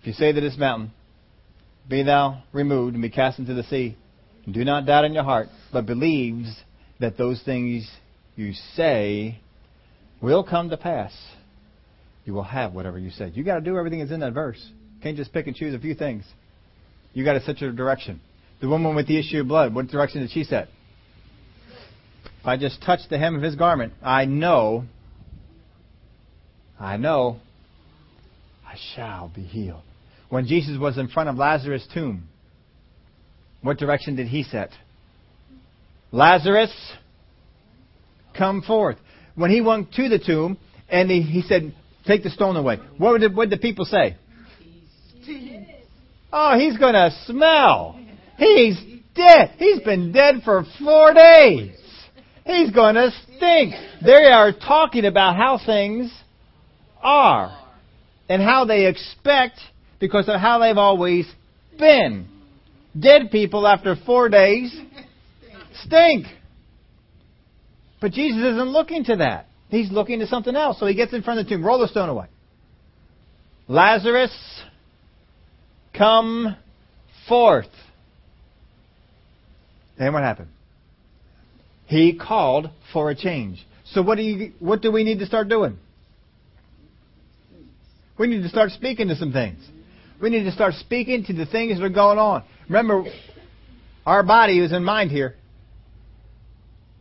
[0.00, 0.92] if you say to this mountain,
[1.88, 3.96] Be thou removed and be cast into the sea,
[4.44, 6.48] and do not doubt in your heart, but believes
[7.00, 7.88] that those things
[8.36, 9.40] you say
[10.20, 11.12] will come to pass,
[12.24, 13.30] you will have whatever you say.
[13.34, 14.64] You got to do everything that's in that verse.
[14.96, 16.24] You can't just pick and choose a few things.
[17.12, 18.20] You got to set your direction.
[18.62, 20.68] The woman with the issue of blood, what direction did she set?
[22.40, 24.84] If I just touch the hem of his garment, I know,
[26.78, 27.40] I know,
[28.64, 29.82] I shall be healed.
[30.28, 32.28] When Jesus was in front of Lazarus' tomb,
[33.62, 34.70] what direction did he set?
[36.12, 36.72] Lazarus,
[38.38, 38.96] come forth.
[39.34, 40.56] When he went to the tomb
[40.88, 41.74] and he, he said,
[42.06, 44.16] Take the stone away, what did, what did the people say?
[46.32, 48.01] Oh, he's going to smell.
[48.42, 48.76] He's
[49.14, 49.54] dead.
[49.58, 51.76] He's been dead for four days.
[52.44, 53.72] He's going to stink.
[54.04, 56.12] They are talking about how things
[57.00, 57.56] are
[58.28, 59.60] and how they expect
[60.00, 61.30] because of how they've always
[61.78, 62.28] been.
[62.98, 64.76] Dead people after four days
[65.84, 66.26] stink.
[68.00, 69.46] But Jesus isn't looking to that.
[69.68, 70.80] He's looking to something else.
[70.80, 71.64] So he gets in front of the tomb.
[71.64, 72.26] Roll the stone away.
[73.68, 74.36] Lazarus,
[75.96, 76.56] come
[77.28, 77.66] forth.
[79.98, 80.48] And what happened?
[81.86, 83.64] He called for a change.
[83.86, 85.78] So what do you what do we need to start doing?
[88.18, 89.58] We need to start speaking to some things.
[90.20, 92.44] We need to start speaking to the things that are going on.
[92.68, 93.04] Remember,
[94.06, 95.34] our body is in mind here.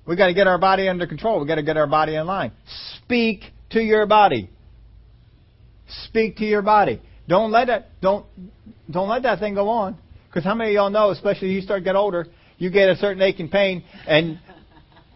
[0.06, 1.40] We've got to get our body under control.
[1.40, 2.52] We've got to get our body in line.
[2.98, 4.50] Speak to your body.
[6.06, 7.02] Speak to your body.
[7.28, 8.26] Don't let it don't
[8.90, 9.98] don't let that thing go on.
[10.28, 12.28] Because how many of y'all know, especially you start to get older,
[12.62, 14.40] you get a certain ache and pain, and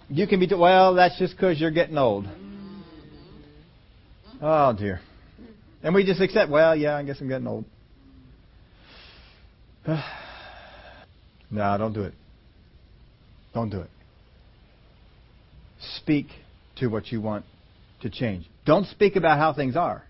[0.09, 2.25] you can be, well, that's just because you're getting old.
[2.25, 2.79] Mm-hmm.
[4.41, 4.99] Oh, dear.
[5.83, 7.65] And we just accept, well, yeah, I guess I'm getting old.
[9.87, 12.15] no, don't do it.
[13.53, 13.91] Don't do it.
[15.97, 16.25] Speak
[16.77, 17.45] to what you want
[18.01, 18.47] to change.
[18.65, 20.03] Don't speak about how things are.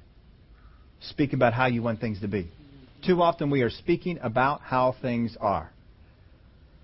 [1.02, 2.50] Speak about how you want things to be.
[3.06, 5.70] Too often we are speaking about how things are.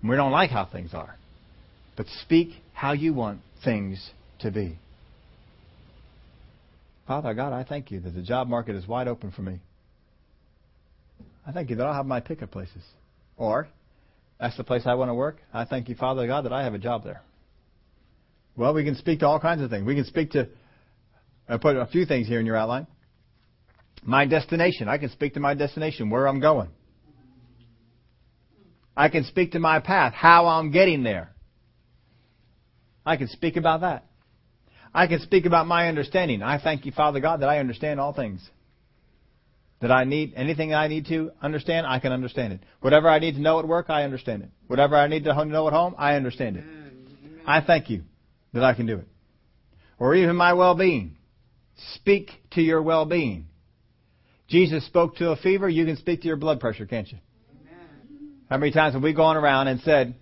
[0.02, 1.16] We don't like how things are.
[1.96, 4.78] But speak how you want things to be.
[7.06, 9.60] Father God, I thank you that the job market is wide open for me.
[11.46, 12.82] I thank you that I'll have my pickup places.
[13.36, 13.68] Or,
[14.40, 15.36] that's the place I want to work.
[15.52, 17.22] I thank you, Father God, that I have a job there.
[18.56, 19.84] Well, we can speak to all kinds of things.
[19.86, 20.48] We can speak to,
[21.48, 22.86] I put a few things here in your outline.
[24.04, 24.88] My destination.
[24.88, 26.68] I can speak to my destination, where I'm going.
[28.96, 31.30] I can speak to my path, how I'm getting there.
[33.04, 34.06] I can speak about that.
[34.94, 36.42] I can speak about my understanding.
[36.42, 38.46] I thank you, Father God, that I understand all things.
[39.80, 42.60] That I need anything I need to understand, I can understand it.
[42.80, 44.50] Whatever I need to know at work, I understand it.
[44.68, 46.64] Whatever I need to know at home, I understand it.
[47.46, 48.02] I thank you
[48.52, 49.08] that I can do it.
[49.98, 51.16] Or even my well-being.
[51.94, 53.46] Speak to your well-being.
[54.46, 57.18] Jesus spoke to a fever, you can speak to your blood pressure, can't you?
[58.52, 60.14] How many times have we gone around and said,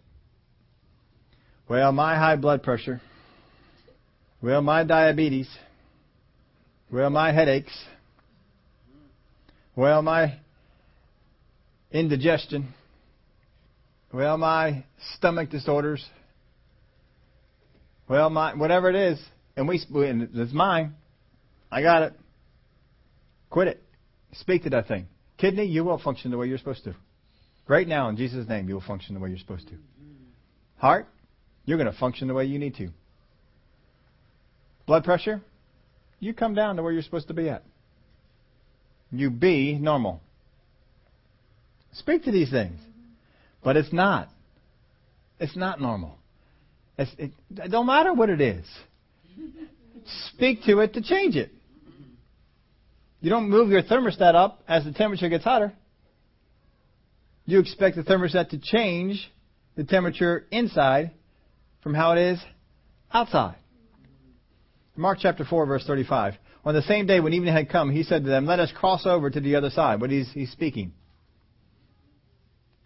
[1.68, 3.00] well, my high blood pressure,
[4.40, 5.48] well, my diabetes,
[6.92, 7.72] well, my headaches,
[9.74, 10.38] well, my
[11.90, 12.72] indigestion,
[14.12, 14.84] well, my
[15.16, 16.06] stomach disorders,
[18.08, 19.20] well, my whatever it is,
[19.56, 20.94] and we and it's mine.
[21.68, 22.12] I got it.
[23.50, 23.82] Quit it.
[24.34, 25.08] Speak to that thing.
[25.36, 26.94] Kidney, you will function the way you're supposed to.
[27.70, 29.74] Right now, in Jesus' name, you will function the way you're supposed to.
[30.78, 31.06] Heart,
[31.64, 32.88] you're going to function the way you need to.
[34.88, 35.40] Blood pressure,
[36.18, 37.62] you come down to where you're supposed to be at.
[39.12, 40.20] You be normal.
[41.92, 42.80] Speak to these things.
[43.62, 44.30] But it's not.
[45.38, 46.18] It's not normal.
[46.98, 48.66] It's, it, it don't matter what it is.
[50.34, 51.52] Speak to it to change it.
[53.20, 55.72] You don't move your thermostat up as the temperature gets hotter.
[57.46, 59.30] You expect the thermostat to change
[59.76, 61.12] the temperature inside
[61.82, 62.40] from how it is
[63.12, 63.56] outside.
[64.96, 66.34] Mark chapter 4, verse 35.
[66.64, 69.06] On the same day when evening had come, he said to them, Let us cross
[69.06, 70.00] over to the other side.
[70.00, 70.92] What he's, he's speaking?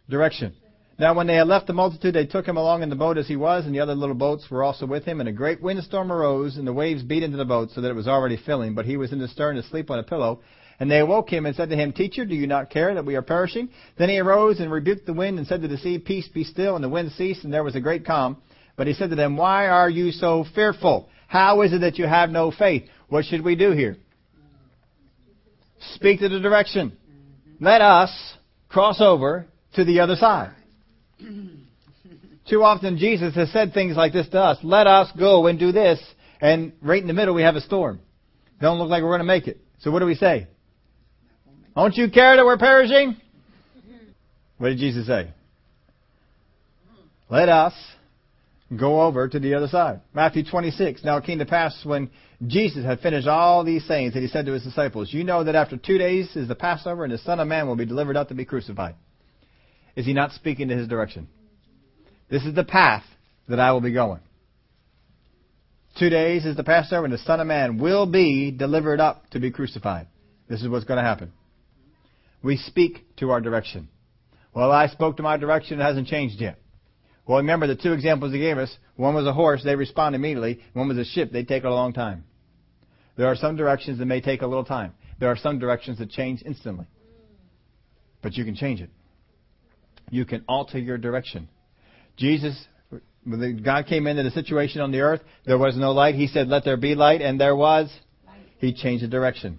[0.08, 0.54] Direction.
[0.96, 3.26] Now when they had left the multitude, they took him along in the boat as
[3.26, 5.18] he was, and the other little boats were also with him.
[5.18, 7.94] And a great windstorm arose, and the waves beat into the boat, so that it
[7.94, 8.74] was already filling.
[8.74, 10.40] But he was in the stern asleep on a pillow.
[10.80, 13.14] And they awoke him and said to him, Teacher, do you not care that we
[13.16, 13.68] are perishing?
[13.96, 16.74] Then he arose and rebuked the wind and said to the sea, Peace, be still.
[16.74, 18.38] And the wind ceased, and there was a great calm.
[18.76, 21.08] But he said to them, Why are you so fearful?
[21.28, 22.84] How is it that you have no faith?
[23.08, 23.96] What should we do here?
[25.94, 26.96] Speak to the direction.
[27.60, 28.34] Let us
[28.68, 30.54] cross over to the other side.
[32.48, 34.58] Too often Jesus has said things like this to us.
[34.62, 36.00] Let us go and do this.
[36.40, 38.00] And right in the middle we have a storm.
[38.60, 39.58] Don't look like we're going to make it.
[39.80, 40.48] So what do we say?
[41.74, 43.16] Don't you care that we're perishing?
[44.58, 45.30] What did Jesus say?
[47.28, 47.74] Let us
[48.76, 50.00] go over to the other side.
[50.14, 51.04] Matthew 26.
[51.04, 52.10] Now it came to pass when
[52.46, 55.54] Jesus had finished all these sayings that he said to his disciples, You know that
[55.54, 58.28] after two days is the Passover and the Son of Man will be delivered up
[58.28, 58.94] to be crucified.
[59.96, 61.28] Is he not speaking to his direction?
[62.30, 63.04] This is the path
[63.48, 64.20] that I will be going.
[65.98, 69.40] Two days is the Passover and the Son of Man will be delivered up to
[69.40, 70.08] be crucified.
[70.48, 71.32] This is what's going to happen.
[72.44, 73.88] We speak to our direction.
[74.52, 76.58] Well, I spoke to my direction, it hasn't changed yet.
[77.26, 78.76] Well, remember the two examples he gave us.
[78.96, 80.60] One was a horse, they respond immediately.
[80.74, 82.24] One was a ship, they take a long time.
[83.16, 84.92] There are some directions that may take a little time.
[85.18, 86.84] There are some directions that change instantly.
[88.22, 88.90] But you can change it.
[90.10, 91.48] You can alter your direction.
[92.18, 92.62] Jesus,
[93.24, 96.14] when God came into the situation on the earth, there was no light.
[96.14, 97.90] He said, let there be light, and there was.
[98.58, 99.58] He changed the direction.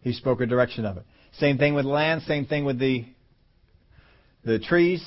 [0.00, 1.04] He spoke a direction of it.
[1.38, 3.04] Same thing with land, same thing with the,
[4.44, 5.06] the trees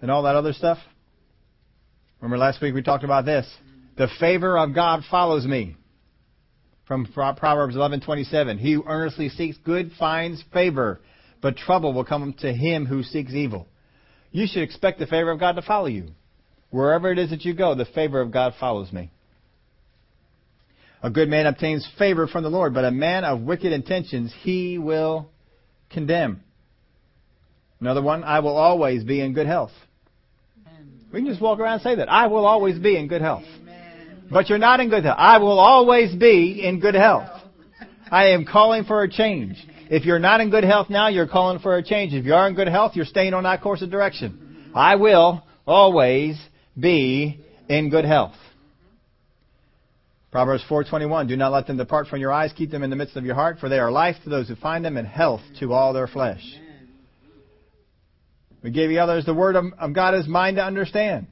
[0.00, 0.78] and all that other stuff.
[2.20, 3.46] Remember last week we talked about this.
[3.96, 5.76] The favor of God follows me.
[6.86, 11.00] From Proverbs 11:27, he who earnestly seeks good finds favor,
[11.40, 13.66] but trouble will come to him who seeks evil.
[14.30, 16.08] You should expect the favor of God to follow you.
[16.70, 19.10] Wherever it is that you go, the favor of God follows me.
[21.02, 24.78] A good man obtains favor from the Lord, but a man of wicked intentions he
[24.78, 25.30] will
[25.90, 26.42] condemn.
[27.80, 29.72] Another one, I will always be in good health.
[31.12, 32.10] We can just walk around and say that.
[32.10, 33.44] I will always be in good health.
[34.30, 35.18] But you're not in good health.
[35.18, 37.28] I will always be in good health.
[38.10, 39.56] I am calling for a change.
[39.88, 42.12] If you're not in good health now, you're calling for a change.
[42.12, 44.70] If you are in good health, you're staying on that course of direction.
[44.74, 46.36] I will always
[46.78, 48.34] be in good health.
[50.36, 53.16] Proverbs 4:21 Do not let them depart from your eyes, keep them in the midst
[53.16, 55.72] of your heart, for they are life to those who find them and health to
[55.72, 56.44] all their flesh.
[58.62, 61.28] We gave you others the word of God is mine to understand.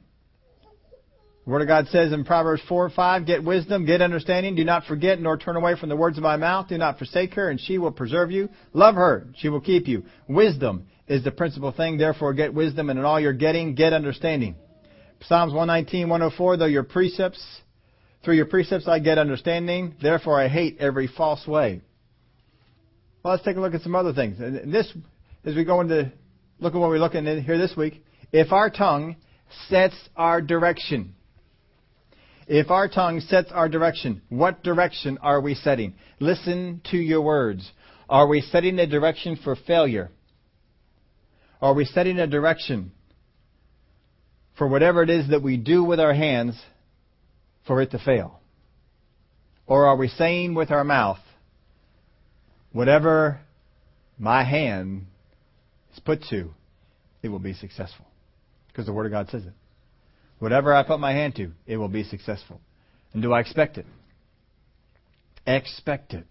[1.45, 4.85] The Word of God says in Proverbs 4 5, Get wisdom, get understanding, do not
[4.85, 7.61] forget nor turn away from the words of my mouth, do not forsake her, and
[7.61, 8.49] she will preserve you.
[8.73, 10.05] Love her, she will keep you.
[10.27, 14.55] Wisdom is the principal thing, therefore get wisdom, and in all you're getting, get understanding.
[15.21, 17.61] Psalms 119, 104, though your precepts,
[18.25, 21.81] through your precepts I get understanding, therefore I hate every false way.
[23.23, 24.39] Well, let's take a look at some other things.
[24.39, 24.91] And this,
[25.45, 26.11] as we go into,
[26.59, 28.03] look at what we're looking at here this week.
[28.31, 29.15] If our tongue
[29.69, 31.13] sets our direction,
[32.47, 35.93] if our tongue sets our direction, what direction are we setting?
[36.19, 37.71] Listen to your words.
[38.09, 40.11] Are we setting a direction for failure?
[41.61, 42.91] Are we setting a direction
[44.57, 46.59] for whatever it is that we do with our hands
[47.67, 48.39] for it to fail?
[49.67, 51.19] Or are we saying with our mouth,
[52.71, 53.39] whatever
[54.17, 55.07] my hand
[55.93, 56.51] is put to,
[57.23, 58.05] it will be successful?
[58.67, 59.53] Because the Word of God says it.
[60.39, 62.59] Whatever I put my hand to, it will be successful.
[63.13, 63.85] And do I expect it?
[65.47, 66.25] Expect it.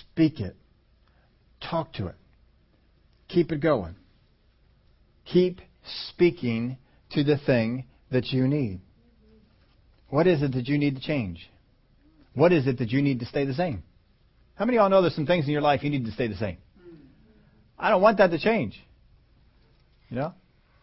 [0.00, 0.56] Speak it.
[1.60, 2.16] Talk to it.
[3.28, 3.94] Keep it going.
[5.24, 5.60] Keep
[6.08, 6.76] speaking
[7.12, 8.80] to the thing that you need.
[10.12, 11.50] What is it that you need to change?
[12.34, 13.82] What is it that you need to stay the same?
[14.56, 16.28] How many of y'all know there's some things in your life you need to stay
[16.28, 16.58] the same?
[17.78, 18.78] I don't want that to change.
[20.10, 20.34] You know?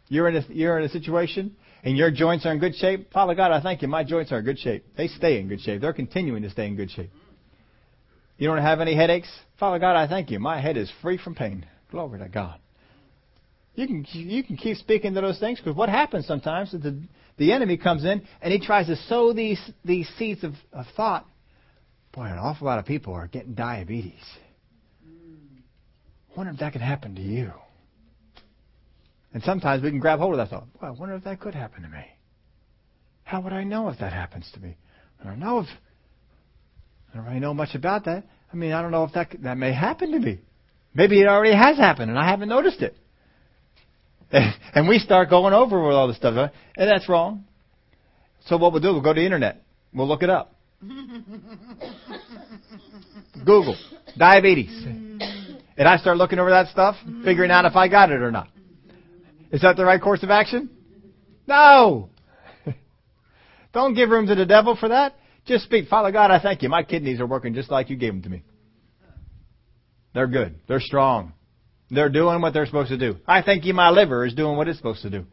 [0.08, 3.36] You're in a, you're in a situation and your joints are in good shape, Father
[3.36, 3.88] God, I thank you.
[3.88, 4.84] My joints are in good shape.
[4.98, 5.82] They stay in good shape.
[5.82, 7.12] They're continuing to stay in good shape.
[8.40, 9.30] You don't have any headaches?
[9.60, 10.40] Father God, I thank you.
[10.40, 11.68] My head is free from pain.
[11.92, 12.58] Glory to God.
[13.76, 17.02] You can you can keep speaking to those things because what happens sometimes is the
[17.38, 21.26] the enemy comes in and he tries to sow these these seeds of, of thought.
[22.12, 24.24] Boy, an awful lot of people are getting diabetes.
[26.36, 27.52] Wonder if that could happen to you.
[29.34, 30.68] And sometimes we can grab hold of that thought.
[30.82, 32.04] Well, I wonder if that could happen to me.
[33.24, 34.76] How would I know if that happens to me?
[35.22, 35.68] I don't know if
[37.14, 38.26] I don't really know much about that.
[38.52, 40.40] I mean, I don't know if that that may happen to me.
[40.94, 42.98] Maybe it already has happened and I haven't noticed it.
[44.76, 47.44] And we start going over with all this stuff, and that's wrong.
[48.46, 49.64] So what we'll do, we'll go to the internet.
[49.94, 50.56] We'll look it up.
[53.46, 53.76] Google
[54.18, 58.32] diabetes, and I start looking over that stuff, figuring out if I got it or
[58.32, 58.48] not.
[59.52, 60.70] Is that the right course of action?
[61.48, 62.10] No.
[63.74, 65.16] Don't give room to the devil for that.
[65.46, 66.70] Just speak, Father God, I thank you.
[66.70, 68.44] My kidneys are working just like you gave them to me.
[70.14, 70.60] They're good.
[70.68, 71.34] They're strong.
[71.92, 73.18] They're doing what they're supposed to do.
[73.28, 75.26] I thank you my liver is doing what it's supposed to do.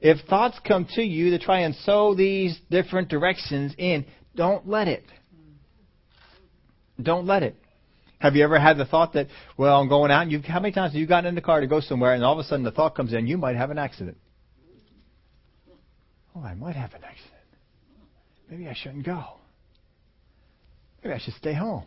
[0.00, 4.04] If thoughts come to you to try and sow these different directions in,
[4.34, 5.04] don't let it.
[7.00, 7.54] Don't let it.
[8.18, 10.72] Have you ever had the thought that, well, I'm going out, and you've, how many
[10.72, 12.64] times have you gotten in the car to go somewhere, and all of a sudden
[12.64, 14.16] the thought comes in, you might have an accident?
[16.34, 17.32] Oh, I might have an accident.
[18.50, 19.24] Maybe I shouldn't go.
[21.02, 21.84] Maybe I should stay home.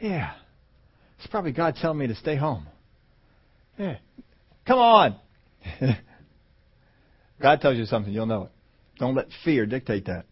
[0.00, 0.32] Yeah.
[1.18, 2.66] It's probably God telling me to stay home.
[3.76, 3.96] Yeah.
[4.66, 5.16] Come on.
[7.42, 8.50] God tells you something, you'll know it.
[8.98, 10.26] Don't let fear dictate that.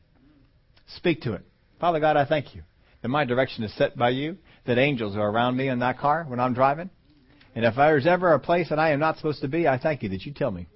[0.97, 1.43] Speak to it.
[1.81, 2.63] Father God, I thank you
[3.03, 6.25] that my direction is set by you, that angels are around me in that car
[6.27, 6.91] when I'm driving.
[7.55, 10.03] And if there's ever a place that I am not supposed to be, I thank
[10.03, 10.67] you that you tell me.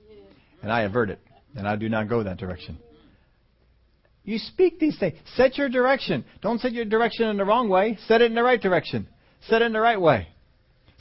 [0.63, 1.21] And I avert it.
[1.57, 2.79] And I do not go that direction.
[4.25, 5.17] You speak these things.
[5.35, 6.25] Set your direction.
[6.43, 7.99] Don't set your direction in the wrong way.
[8.07, 9.09] Set it in the right direction.
[9.49, 10.29] Set in the right way.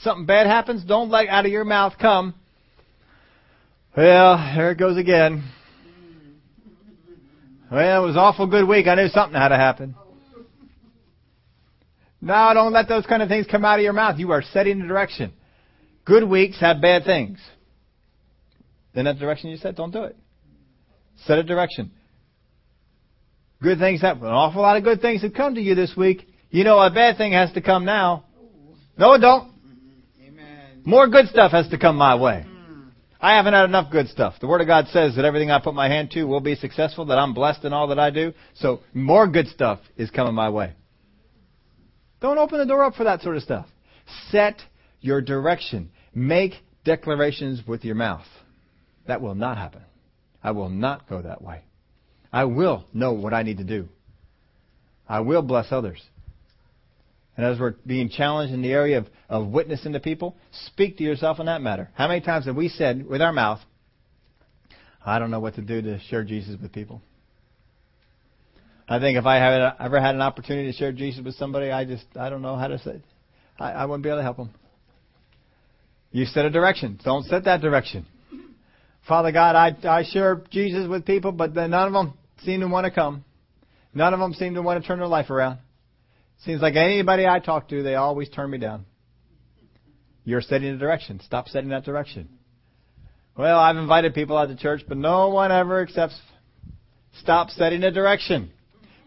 [0.02, 2.34] Something bad happens, don't let out of your mouth come,
[4.00, 5.44] well, there it goes again.
[7.72, 8.88] Well, it was an awful good week.
[8.88, 9.96] I knew something had to happen.
[12.22, 14.20] No, don't let those kind of things come out of your mouth.
[14.20, 15.34] You are setting the direction.
[16.06, 17.40] Good weeks have bad things.
[18.94, 20.16] In that direction you set, don't do it.
[21.26, 21.92] Set a direction.
[23.62, 24.24] Good things happen.
[24.24, 26.28] An awful lot of good things have come to you this week.
[26.52, 28.26] You know a bad thing has to come now.
[29.00, 29.50] No, it don't.
[30.22, 30.82] Amen.
[30.84, 32.46] More good stuff has to come my way.
[32.46, 32.90] Hmm.
[33.22, 34.34] I haven't had enough good stuff.
[34.42, 37.06] The Word of God says that everything I put my hand to will be successful,
[37.06, 38.34] that I'm blessed in all that I do.
[38.56, 40.74] So more good stuff is coming my way.
[42.20, 43.68] Don't open the door up for that sort of stuff.
[44.32, 44.58] Set
[45.00, 45.92] your direction.
[46.14, 48.26] Make declarations with your mouth.
[49.08, 49.84] That will not happen.
[50.44, 51.62] I will not go that way.
[52.34, 53.88] I will know what I need to do.
[55.08, 56.02] I will bless others.
[57.40, 60.36] And as we're being challenged in the area of, of witnessing to people,
[60.66, 61.90] speak to yourself on that matter.
[61.94, 63.62] How many times have we said with our mouth,
[65.06, 67.02] I don't know what to do to share Jesus with people?
[68.90, 71.86] I think if I had ever had an opportunity to share Jesus with somebody, I
[71.86, 73.02] just, I don't know how to say
[73.58, 74.50] I, I wouldn't be able to help them.
[76.12, 77.00] You set a direction.
[77.06, 78.06] Don't set that direction.
[79.08, 82.84] Father God, I, I share Jesus with people, but none of them seem to want
[82.84, 83.24] to come.
[83.94, 85.60] None of them seem to want to turn their life around.
[86.46, 88.86] Seems like anybody I talk to, they always turn me down.
[90.24, 91.20] You're setting a direction.
[91.26, 92.30] Stop setting that direction.
[93.38, 96.20] Well, I've invited people out to church, but no one ever accepts.
[97.20, 98.52] Stop setting a direction.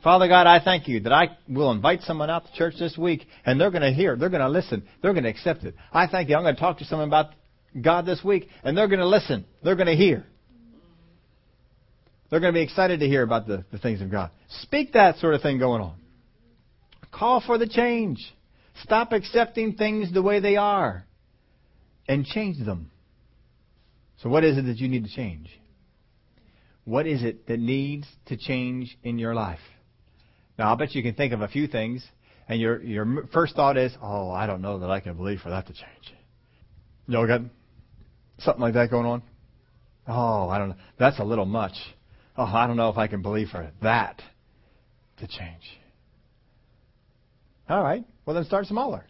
[0.03, 3.27] Father God, I thank you that I will invite someone out to church this week
[3.47, 5.77] and they're going to hear, they're going to listen, they're going to accept it.
[5.93, 6.37] I thank you.
[6.37, 7.31] I'm going to talk to someone about
[7.81, 10.27] God this week and they're going to listen, they're going to hear.
[12.31, 14.31] They're going to be excited to hear about the, the things of God.
[14.63, 16.02] Speak that sort of thing going on.
[17.13, 18.19] Call for the change.
[18.83, 21.05] Stop accepting things the way they are
[22.09, 22.91] and change them.
[24.23, 25.49] So, what is it that you need to change?
[26.85, 29.61] What is it that needs to change in your life?
[30.59, 32.05] Now, I bet you can think of a few things,
[32.49, 35.51] and your your first thought is, "Oh, I don't know that I can believe for
[35.51, 36.15] that to change."
[37.07, 37.43] Y'all got
[38.39, 39.23] something like that going on?
[40.07, 40.77] Oh, I don't know.
[40.99, 41.75] That's a little much.
[42.37, 44.23] Oh, I don't know if I can believe for that
[45.19, 45.79] to change.
[47.73, 48.05] All right.
[48.27, 49.03] Well, then start smaller.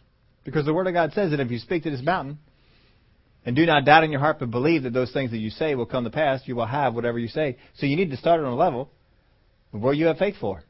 [0.45, 2.37] Because the Word of God says that if you speak to this mountain
[3.45, 5.75] and do not doubt in your heart but believe that those things that you say
[5.75, 7.57] will come to pass, you will have whatever you say.
[7.75, 8.89] So you need to start on a level
[9.71, 10.63] where you have faith for.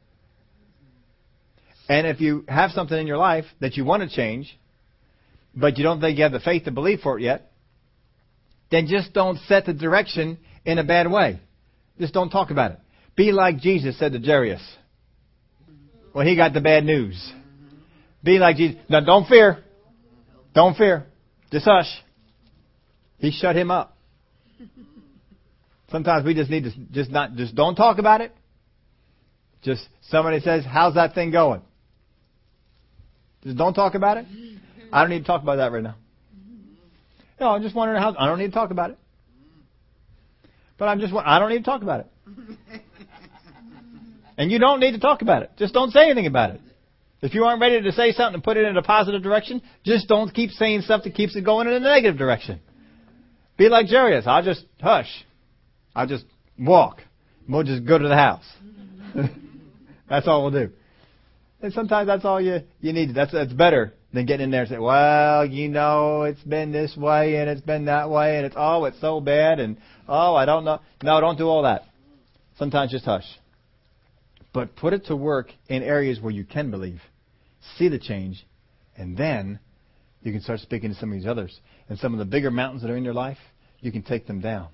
[1.88, 4.58] And if you have something in your life that you want to change,
[5.54, 7.52] but you don't think you have the faith to believe for it yet,
[8.72, 11.38] then just don't set the direction in a bad way.
[12.00, 12.78] Just don't talk about it.
[13.14, 14.62] Be like Jesus said to Jairus
[16.12, 17.32] when he got the bad news.
[18.24, 18.80] Be like Jesus.
[18.88, 19.62] Now, don't fear.
[20.54, 21.06] Don't fear.
[21.52, 21.90] Just hush.
[23.18, 23.96] He shut him up.
[25.90, 28.32] Sometimes we just need to just not just don't talk about it.
[29.62, 31.62] Just somebody says, "How's that thing going?"
[33.44, 34.26] Just don't talk about it.
[34.92, 35.96] I don't need to talk about that right now.
[37.38, 38.14] No, I'm just wondering how.
[38.18, 38.98] I don't need to talk about it.
[40.78, 41.12] But I'm just.
[41.14, 42.80] I don't need to talk about it.
[44.36, 45.50] And you don't need to talk about it.
[45.56, 46.60] Just don't say anything about it.
[47.22, 50.08] If you aren't ready to say something and put it in a positive direction, just
[50.08, 52.60] don't keep saying stuff that keeps it going in a negative direction.
[53.56, 54.26] Be like Jairus.
[54.26, 55.24] I'll just hush.
[55.94, 56.24] I'll just
[56.58, 57.00] walk.
[57.48, 58.44] We'll just go to the house.
[60.08, 60.72] that's all we'll do.
[61.62, 63.14] And sometimes that's all you, you need.
[63.14, 66.96] That's, that's better than getting in there and say, well, you know, it's been this
[66.96, 70.44] way and it's been that way and it's, oh, it's so bad and, oh, I
[70.44, 70.80] don't know.
[71.02, 71.84] No, don't do all that.
[72.58, 73.24] Sometimes just hush.
[74.54, 77.02] But put it to work in areas where you can believe
[77.78, 78.46] see the change,
[78.96, 79.58] and then
[80.22, 81.58] you can start speaking to some of these others.
[81.88, 83.38] And some of the bigger mountains that are in your life,
[83.80, 84.68] you can take them down.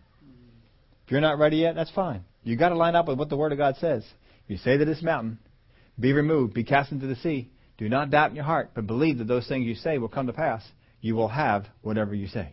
[1.05, 2.25] If you're not ready yet, that's fine.
[2.45, 4.05] You've got to line up with what the Word of God says.
[4.47, 5.39] You say to this mountain,
[5.99, 7.51] be removed, be cast into the sea.
[7.79, 10.27] Do not doubt in your heart, but believe that those things you say will come
[10.27, 10.63] to pass.
[11.01, 12.53] You will have whatever you say.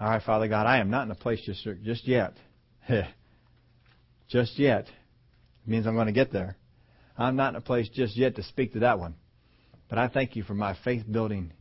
[0.00, 2.34] All right, Father God, I am not in a place just, just yet.
[4.28, 4.86] just yet.
[5.64, 6.56] It means I'm going to get there.
[7.16, 9.14] I'm not in a place just yet to speak to that one.
[9.88, 11.52] But I thank you for my faith building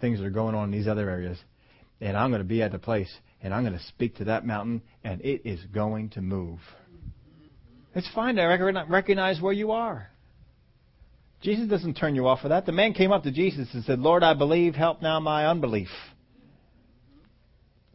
[0.00, 1.38] things that are going on in these other areas.
[2.00, 4.44] And I'm going to be at the place and I'm going to speak to that
[4.44, 6.58] mountain and it is going to move.
[7.94, 8.44] It's fine to
[8.88, 10.08] recognize where you are.
[11.40, 12.66] Jesus doesn't turn you off for that.
[12.66, 15.88] The man came up to Jesus and said, Lord, I believe, help now my unbelief.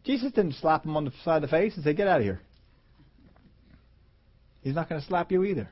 [0.04, 2.24] Jesus didn't slap him on the side of the face and say, Get out of
[2.24, 2.40] here.
[4.64, 5.68] He's not going to slap you either.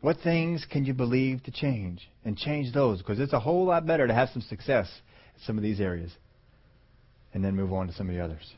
[0.00, 2.06] What things can you believe to change?
[2.24, 4.90] And change those, because it's a whole lot better to have some success
[5.36, 6.10] in some of these areas
[7.32, 8.52] and then move on to some of the others.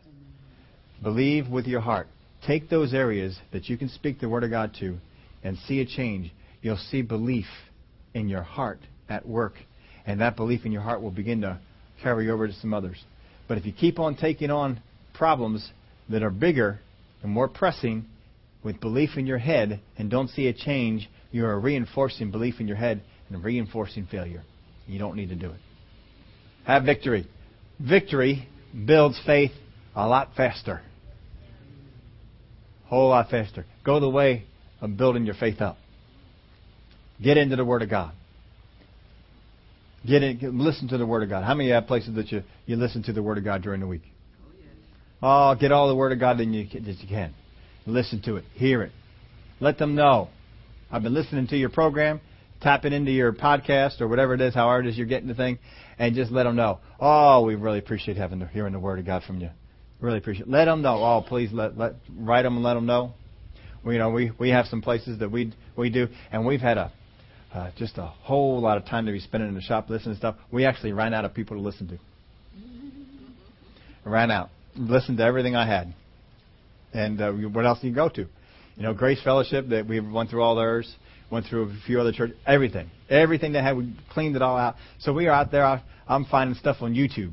[1.03, 2.09] Believe with your heart.
[2.47, 4.97] Take those areas that you can speak the Word of God to
[5.45, 6.33] and see a change.
[6.63, 7.47] You'll see belief
[8.15, 9.55] in your heart at work,
[10.07, 11.59] and that belief in your heart will begin to
[12.03, 13.05] carry over to some others.
[13.49, 14.81] But if you keep on taking on
[15.13, 15.69] problems
[16.09, 16.79] that are bigger
[17.23, 18.07] and more pressing
[18.63, 22.69] with belief in your head and don't see a change, you are reinforcing belief in
[22.69, 24.43] your head and reinforcing failure.
[24.87, 25.61] You don't need to do it.
[26.65, 27.29] Have victory.
[27.79, 28.49] Victory
[28.87, 29.53] builds faith
[29.95, 30.81] a lot faster.
[32.85, 33.67] A whole lot faster.
[33.85, 34.45] Go the way
[34.81, 35.77] of building your faith up.
[37.23, 38.13] Get into the Word of God.
[40.07, 41.45] Get in, listen to the Word of God.
[41.45, 43.87] How many have places that you, you listen to the Word of God during the
[43.87, 44.03] week?
[45.23, 47.35] Oh, oh get all the Word of God that you, that you can.
[47.89, 48.45] Listen to it.
[48.55, 48.93] Hear it.
[49.61, 50.29] Let them know
[50.91, 52.21] I've been listening to your program,
[52.63, 55.59] tapping into your podcast or whatever it is, however it is you're getting the thing,
[55.99, 56.79] and just let them know.
[56.99, 59.51] Oh, we really appreciate having the, hearing the word of God from you.
[60.01, 60.47] Really appreciate.
[60.47, 60.51] It.
[60.51, 61.03] Let them know.
[61.03, 63.13] Oh, please let let write them and let them know.
[63.85, 66.79] We, you know, we we have some places that we we do, and we've had
[66.79, 66.93] a
[67.53, 70.19] uh, just a whole lot of time to be spending in the shop listening to
[70.19, 70.37] stuff.
[70.53, 71.99] We actually ran out of people to listen to.
[74.09, 74.51] ran out.
[74.77, 75.93] listened to everything I had.
[76.93, 78.21] And uh, what else do you go to?
[78.23, 80.95] You know, Grace Fellowship that we went through all theirs,
[81.31, 84.77] went through a few other churches, everything, everything they had, we cleaned it all out.
[85.01, 85.83] So we are out there.
[86.07, 87.33] I'm finding stuff on YouTube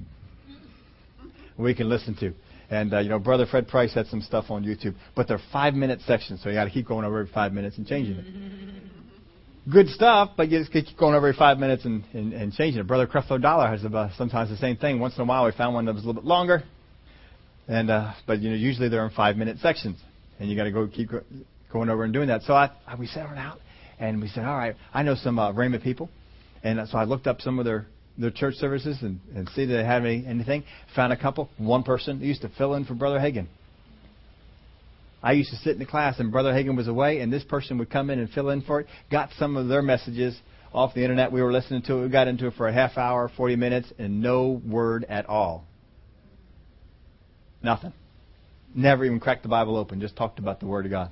[1.57, 2.33] we can listen to.
[2.69, 5.73] And uh, you know, Brother Fred Price had some stuff on YouTube, but they're five
[5.73, 8.25] minute sections, so you got to keep going over every five minutes and changing it.
[9.71, 12.81] Good stuff, but you just keep going over every five minutes and, and, and changing
[12.81, 12.87] it.
[12.87, 14.99] Brother Creflo Dollar has about, sometimes the same thing.
[14.99, 16.63] Once in a while, we found one that was a little bit longer,
[17.67, 19.99] and uh, but you know, usually they're in five minute sections,
[20.39, 21.21] and you got to go keep go,
[21.71, 22.43] going over and doing that.
[22.43, 23.59] So I, I we sat around
[23.99, 26.09] and we said, all right, I know some uh, Rhema people,
[26.63, 27.87] and so I looked up some of their
[28.17, 30.63] their church services and, and see if they had any, anything.
[30.95, 31.49] Found a couple.
[31.57, 33.47] One person used to fill in for Brother Hagin.
[35.21, 37.77] I used to sit in the class and Brother Hagin was away, and this person
[37.79, 38.87] would come in and fill in for it.
[39.11, 40.37] Got some of their messages
[40.71, 41.31] off the internet.
[41.31, 42.03] We were listening to it.
[42.03, 45.65] We got into it for a half hour, 40 minutes, and no word at all.
[47.63, 47.93] Nothing.
[48.73, 50.01] Never even cracked the Bible open.
[50.01, 51.11] Just talked about the Word of God.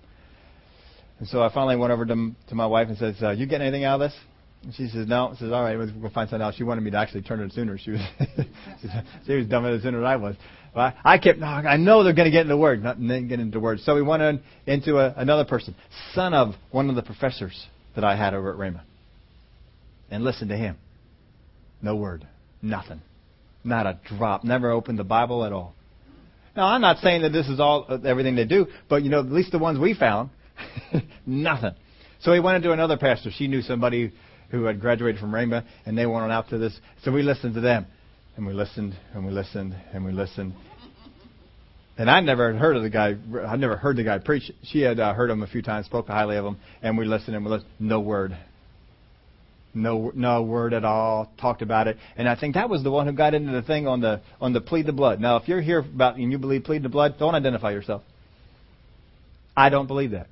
[1.19, 3.67] And so I finally went over to, to my wife and says, uh, "You getting
[3.67, 4.19] anything out of this?"
[4.63, 5.35] And she says, no.
[5.39, 6.55] Says, all right, we'll find something else.
[6.55, 7.77] She wanted me to actually turn it sooner.
[7.77, 8.01] She was,
[9.27, 10.35] she was dumber sooner than I was.
[10.73, 12.97] But I, I kept, no, I know they're going to get into the word, not
[12.99, 13.79] then get into the word.
[13.81, 15.75] So we went in, into a, another person,
[16.13, 18.81] son of one of the professors that I had over at Rhema,
[20.09, 20.77] and listened to him.
[21.81, 22.25] No word,
[22.61, 23.01] nothing,
[23.63, 24.43] not a drop.
[24.43, 25.75] Never opened the Bible at all.
[26.55, 29.25] Now I'm not saying that this is all everything they do, but you know, at
[29.25, 30.29] least the ones we found,
[31.25, 31.73] nothing.
[32.21, 33.31] So we went into another pastor.
[33.35, 34.13] She knew somebody
[34.49, 36.77] who had graduated from Rhema, and they went on out to this.
[37.03, 37.87] So we listened to them,
[38.37, 40.53] and we listened, and we listened, and we listened.
[41.97, 43.15] And I never heard of the guy.
[43.47, 44.51] I never heard the guy preach.
[44.63, 47.35] She had uh, heard him a few times, spoke highly of him, and we listened
[47.35, 47.69] and we listened.
[47.79, 48.37] No word.
[49.73, 51.31] No, no word at all.
[51.39, 53.87] Talked about it, and I think that was the one who got into the thing
[53.87, 55.19] on the on the plead the blood.
[55.19, 58.03] Now, if you're here about and you believe plead the blood, don't identify yourself.
[59.57, 60.27] I don't believe that.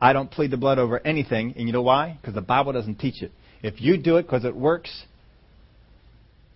[0.00, 2.18] I don't plead the blood over anything, and you know why?
[2.20, 3.32] Because the Bible doesn't teach it.
[3.62, 5.04] If you do it because it works,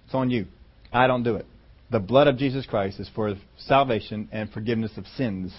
[0.05, 0.47] it's on you.
[0.93, 1.47] I don't do it.
[1.90, 5.55] The blood of Jesus Christ is for salvation and forgiveness of sins.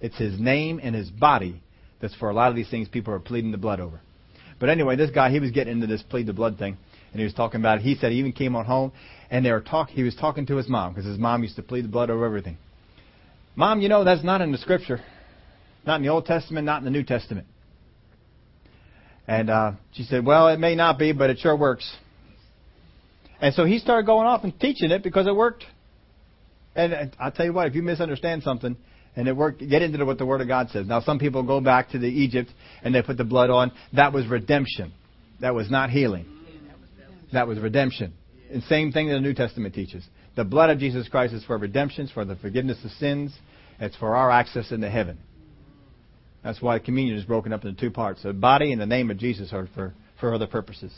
[0.00, 1.62] It's His name and His body
[2.00, 4.00] that's for a lot of these things people are pleading the blood over.
[4.60, 6.76] But anyway, this guy, he was getting into this plead the blood thing,
[7.12, 7.82] and he was talking about it.
[7.82, 8.92] He said he even came on home,
[9.30, 9.88] and they were talk.
[9.88, 12.26] He was talking to his mom because his mom used to plead the blood over
[12.26, 12.58] everything.
[13.56, 15.00] Mom, you know that's not in the Scripture.
[15.86, 17.46] Not in the Old Testament, not in the New Testament.
[19.26, 21.90] And uh, she said, Well, it may not be, but it sure works.
[23.40, 25.64] And so he started going off and teaching it because it worked.
[26.74, 28.76] And I'll tell you what, if you misunderstand something
[29.16, 30.86] and it worked, get into what the Word of God says.
[30.86, 32.50] Now, some people go back to the Egypt
[32.82, 33.72] and they put the blood on.
[33.92, 34.92] That was redemption.
[35.40, 36.26] That was not healing.
[37.32, 38.12] That was redemption.
[38.52, 40.04] And same thing that the New Testament teaches.
[40.36, 43.36] The blood of Jesus Christ is for redemption, for the forgiveness of sins,
[43.78, 45.18] it's for our access into heaven.
[46.42, 48.22] That's why communion is broken up into two parts.
[48.22, 50.92] The body and the name of Jesus are for, for other purposes.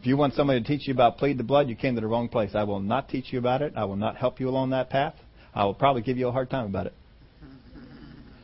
[0.00, 2.06] If you want somebody to teach you about plead the blood, you came to the
[2.06, 2.52] wrong place.
[2.54, 3.74] I will not teach you about it.
[3.76, 5.14] I will not help you along that path.
[5.54, 6.94] I will probably give you a hard time about it.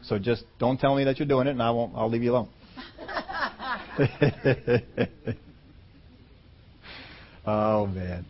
[0.09, 1.95] So just don't tell me that you're doing it, and I won't.
[1.95, 2.49] I'll leave you alone.
[7.47, 8.25] oh man.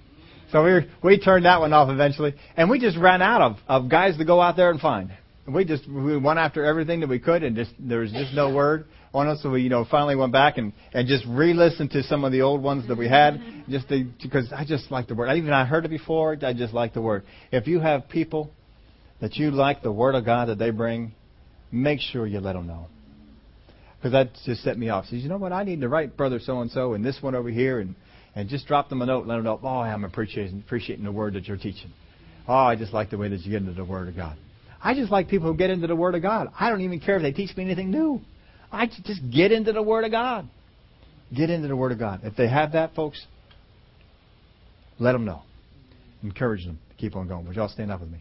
[0.51, 3.89] So we we turned that one off eventually, and we just ran out of of
[3.91, 5.11] guys to go out there and find
[5.49, 8.55] we just we went after everything that we could, and just there was just no
[8.55, 9.43] word on us.
[9.43, 12.43] So we, you know, finally went back and and just re-listened to some of the
[12.43, 15.29] old ones that we had, just to, because I just like the word.
[15.29, 16.37] I even I heard it before.
[16.43, 17.25] I just like the word.
[17.51, 18.51] If you have people
[19.21, 21.13] that you like the word of God that they bring,
[21.71, 22.87] make sure you let them know.
[23.97, 25.07] Because that just set me off.
[25.07, 25.53] Says, you know what?
[25.53, 27.95] I need to write brother so and so and this one over here, and
[28.35, 29.59] and just drop them a note, and let them know.
[29.63, 31.93] Oh, I'm appreciating appreciating the word that you're teaching.
[32.47, 34.37] Oh, I just like the way that you get into the word of God.
[34.83, 36.49] I just like people who get into the Word of God.
[36.59, 38.21] I don't even care if they teach me anything new.
[38.71, 40.49] I just get into the Word of God.
[41.35, 42.21] Get into the Word of God.
[42.23, 43.25] If they have that, folks,
[44.99, 45.43] let them know.
[46.23, 47.47] Encourage them to keep on going.
[47.47, 48.19] Would y'all stand up with me?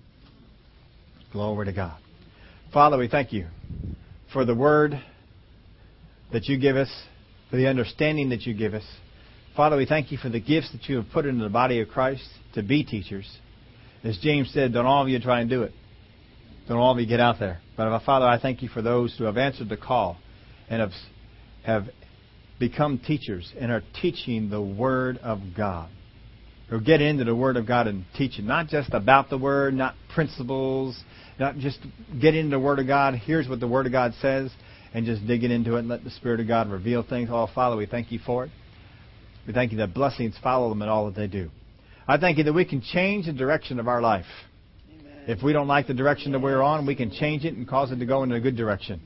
[1.32, 1.98] Glory to God.
[2.78, 3.48] Father, we thank you
[4.32, 5.02] for the Word
[6.32, 6.92] that you give us,
[7.50, 8.84] for the understanding that you give us.
[9.56, 11.88] Father, we thank you for the gifts that you have put into the body of
[11.88, 12.22] Christ
[12.54, 13.28] to be teachers.
[14.04, 15.74] As James said, don't all of you try and do it.
[16.68, 17.62] Don't all of you get out there.
[17.76, 20.16] But uh, Father, I thank you for those who have answered the call
[20.70, 20.92] and have,
[21.64, 21.86] have
[22.60, 25.90] become teachers and are teaching the Word of God.
[26.70, 29.74] Who get into the Word of God and teach it, not just about the Word,
[29.74, 31.02] not principles,
[31.40, 31.80] not just
[32.20, 33.16] get into the Word of God.
[33.16, 34.52] Here's what the Word of God says,
[34.94, 37.30] and just dig it into it and let the Spirit of God reveal things.
[37.32, 38.52] Oh, Father, we thank you for it.
[39.46, 41.50] We thank you that blessings follow them in all that they do.
[42.06, 44.26] I thank you that we can change the direction of our life
[45.28, 47.92] If we don't like the direction that we're on, we can change it and cause
[47.92, 49.02] it to go in a good direction.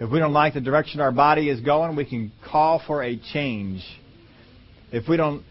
[0.00, 3.18] If we don't like the direction our body is going, we can call for a
[3.34, 3.84] change.
[4.90, 5.44] If we don't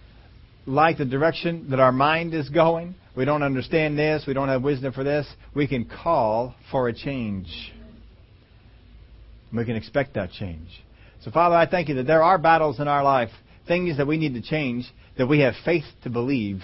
[0.66, 4.64] like the direction that our mind is going, we don't understand this, we don't have
[4.64, 7.72] wisdom for this, we can call for a change.
[9.54, 10.68] We can expect that change.
[11.22, 13.30] So, Father, I thank you that there are battles in our life,
[13.68, 16.62] things that we need to change, that we have faith to believe.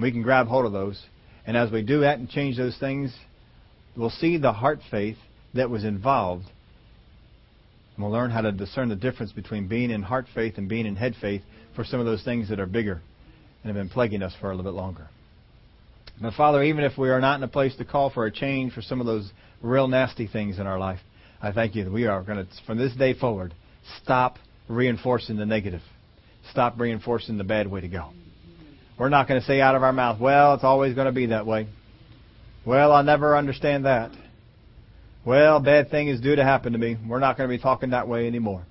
[0.00, 1.02] We can grab hold of those.
[1.46, 3.14] And as we do that and change those things,
[3.96, 5.16] we'll see the heart faith
[5.54, 6.44] that was involved.
[7.96, 10.86] And we'll learn how to discern the difference between being in heart faith and being
[10.86, 11.42] in head faith
[11.74, 13.00] for some of those things that are bigger
[13.62, 15.08] and have been plaguing us for a little bit longer.
[16.20, 18.72] But Father, even if we are not in a place to call for a change
[18.72, 19.30] for some of those
[19.62, 21.00] real nasty things in our life,
[21.42, 23.54] I thank you that we are going to, from this day forward,
[24.02, 24.38] stop
[24.68, 25.82] reinforcing the negative.
[26.50, 28.10] Stop reinforcing the bad way to go.
[28.98, 31.26] We're not going to say out of our mouth, well, it's always going to be
[31.26, 31.66] that way.
[32.64, 34.12] Well, I'll never understand that.
[35.24, 36.96] Well, bad thing is due to happen to me.
[37.08, 38.64] We're not going to be talking that way anymore.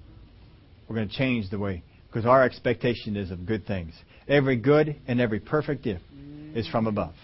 [0.88, 1.84] We're going to change the way
[2.14, 3.94] because our expectation is of good things.
[4.28, 6.04] Every good and every perfect gift
[6.54, 7.16] is from above.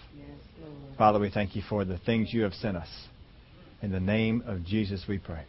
[0.98, 2.88] Father, we thank you for the things you have sent us.
[3.82, 5.44] In the name of Jesus we pray.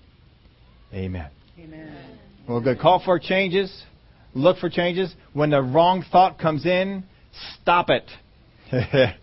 [0.93, 1.30] Amen.
[1.59, 2.19] Amen.
[2.47, 2.80] Well, good.
[2.80, 3.84] Call for changes.
[4.34, 5.13] Look for changes.
[5.34, 7.03] When the wrong thought comes in,
[7.61, 8.09] stop it.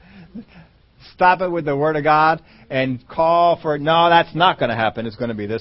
[1.14, 4.76] stop it with the Word of God and call for, no, that's not going to
[4.76, 5.06] happen.
[5.06, 5.56] It's going to be this.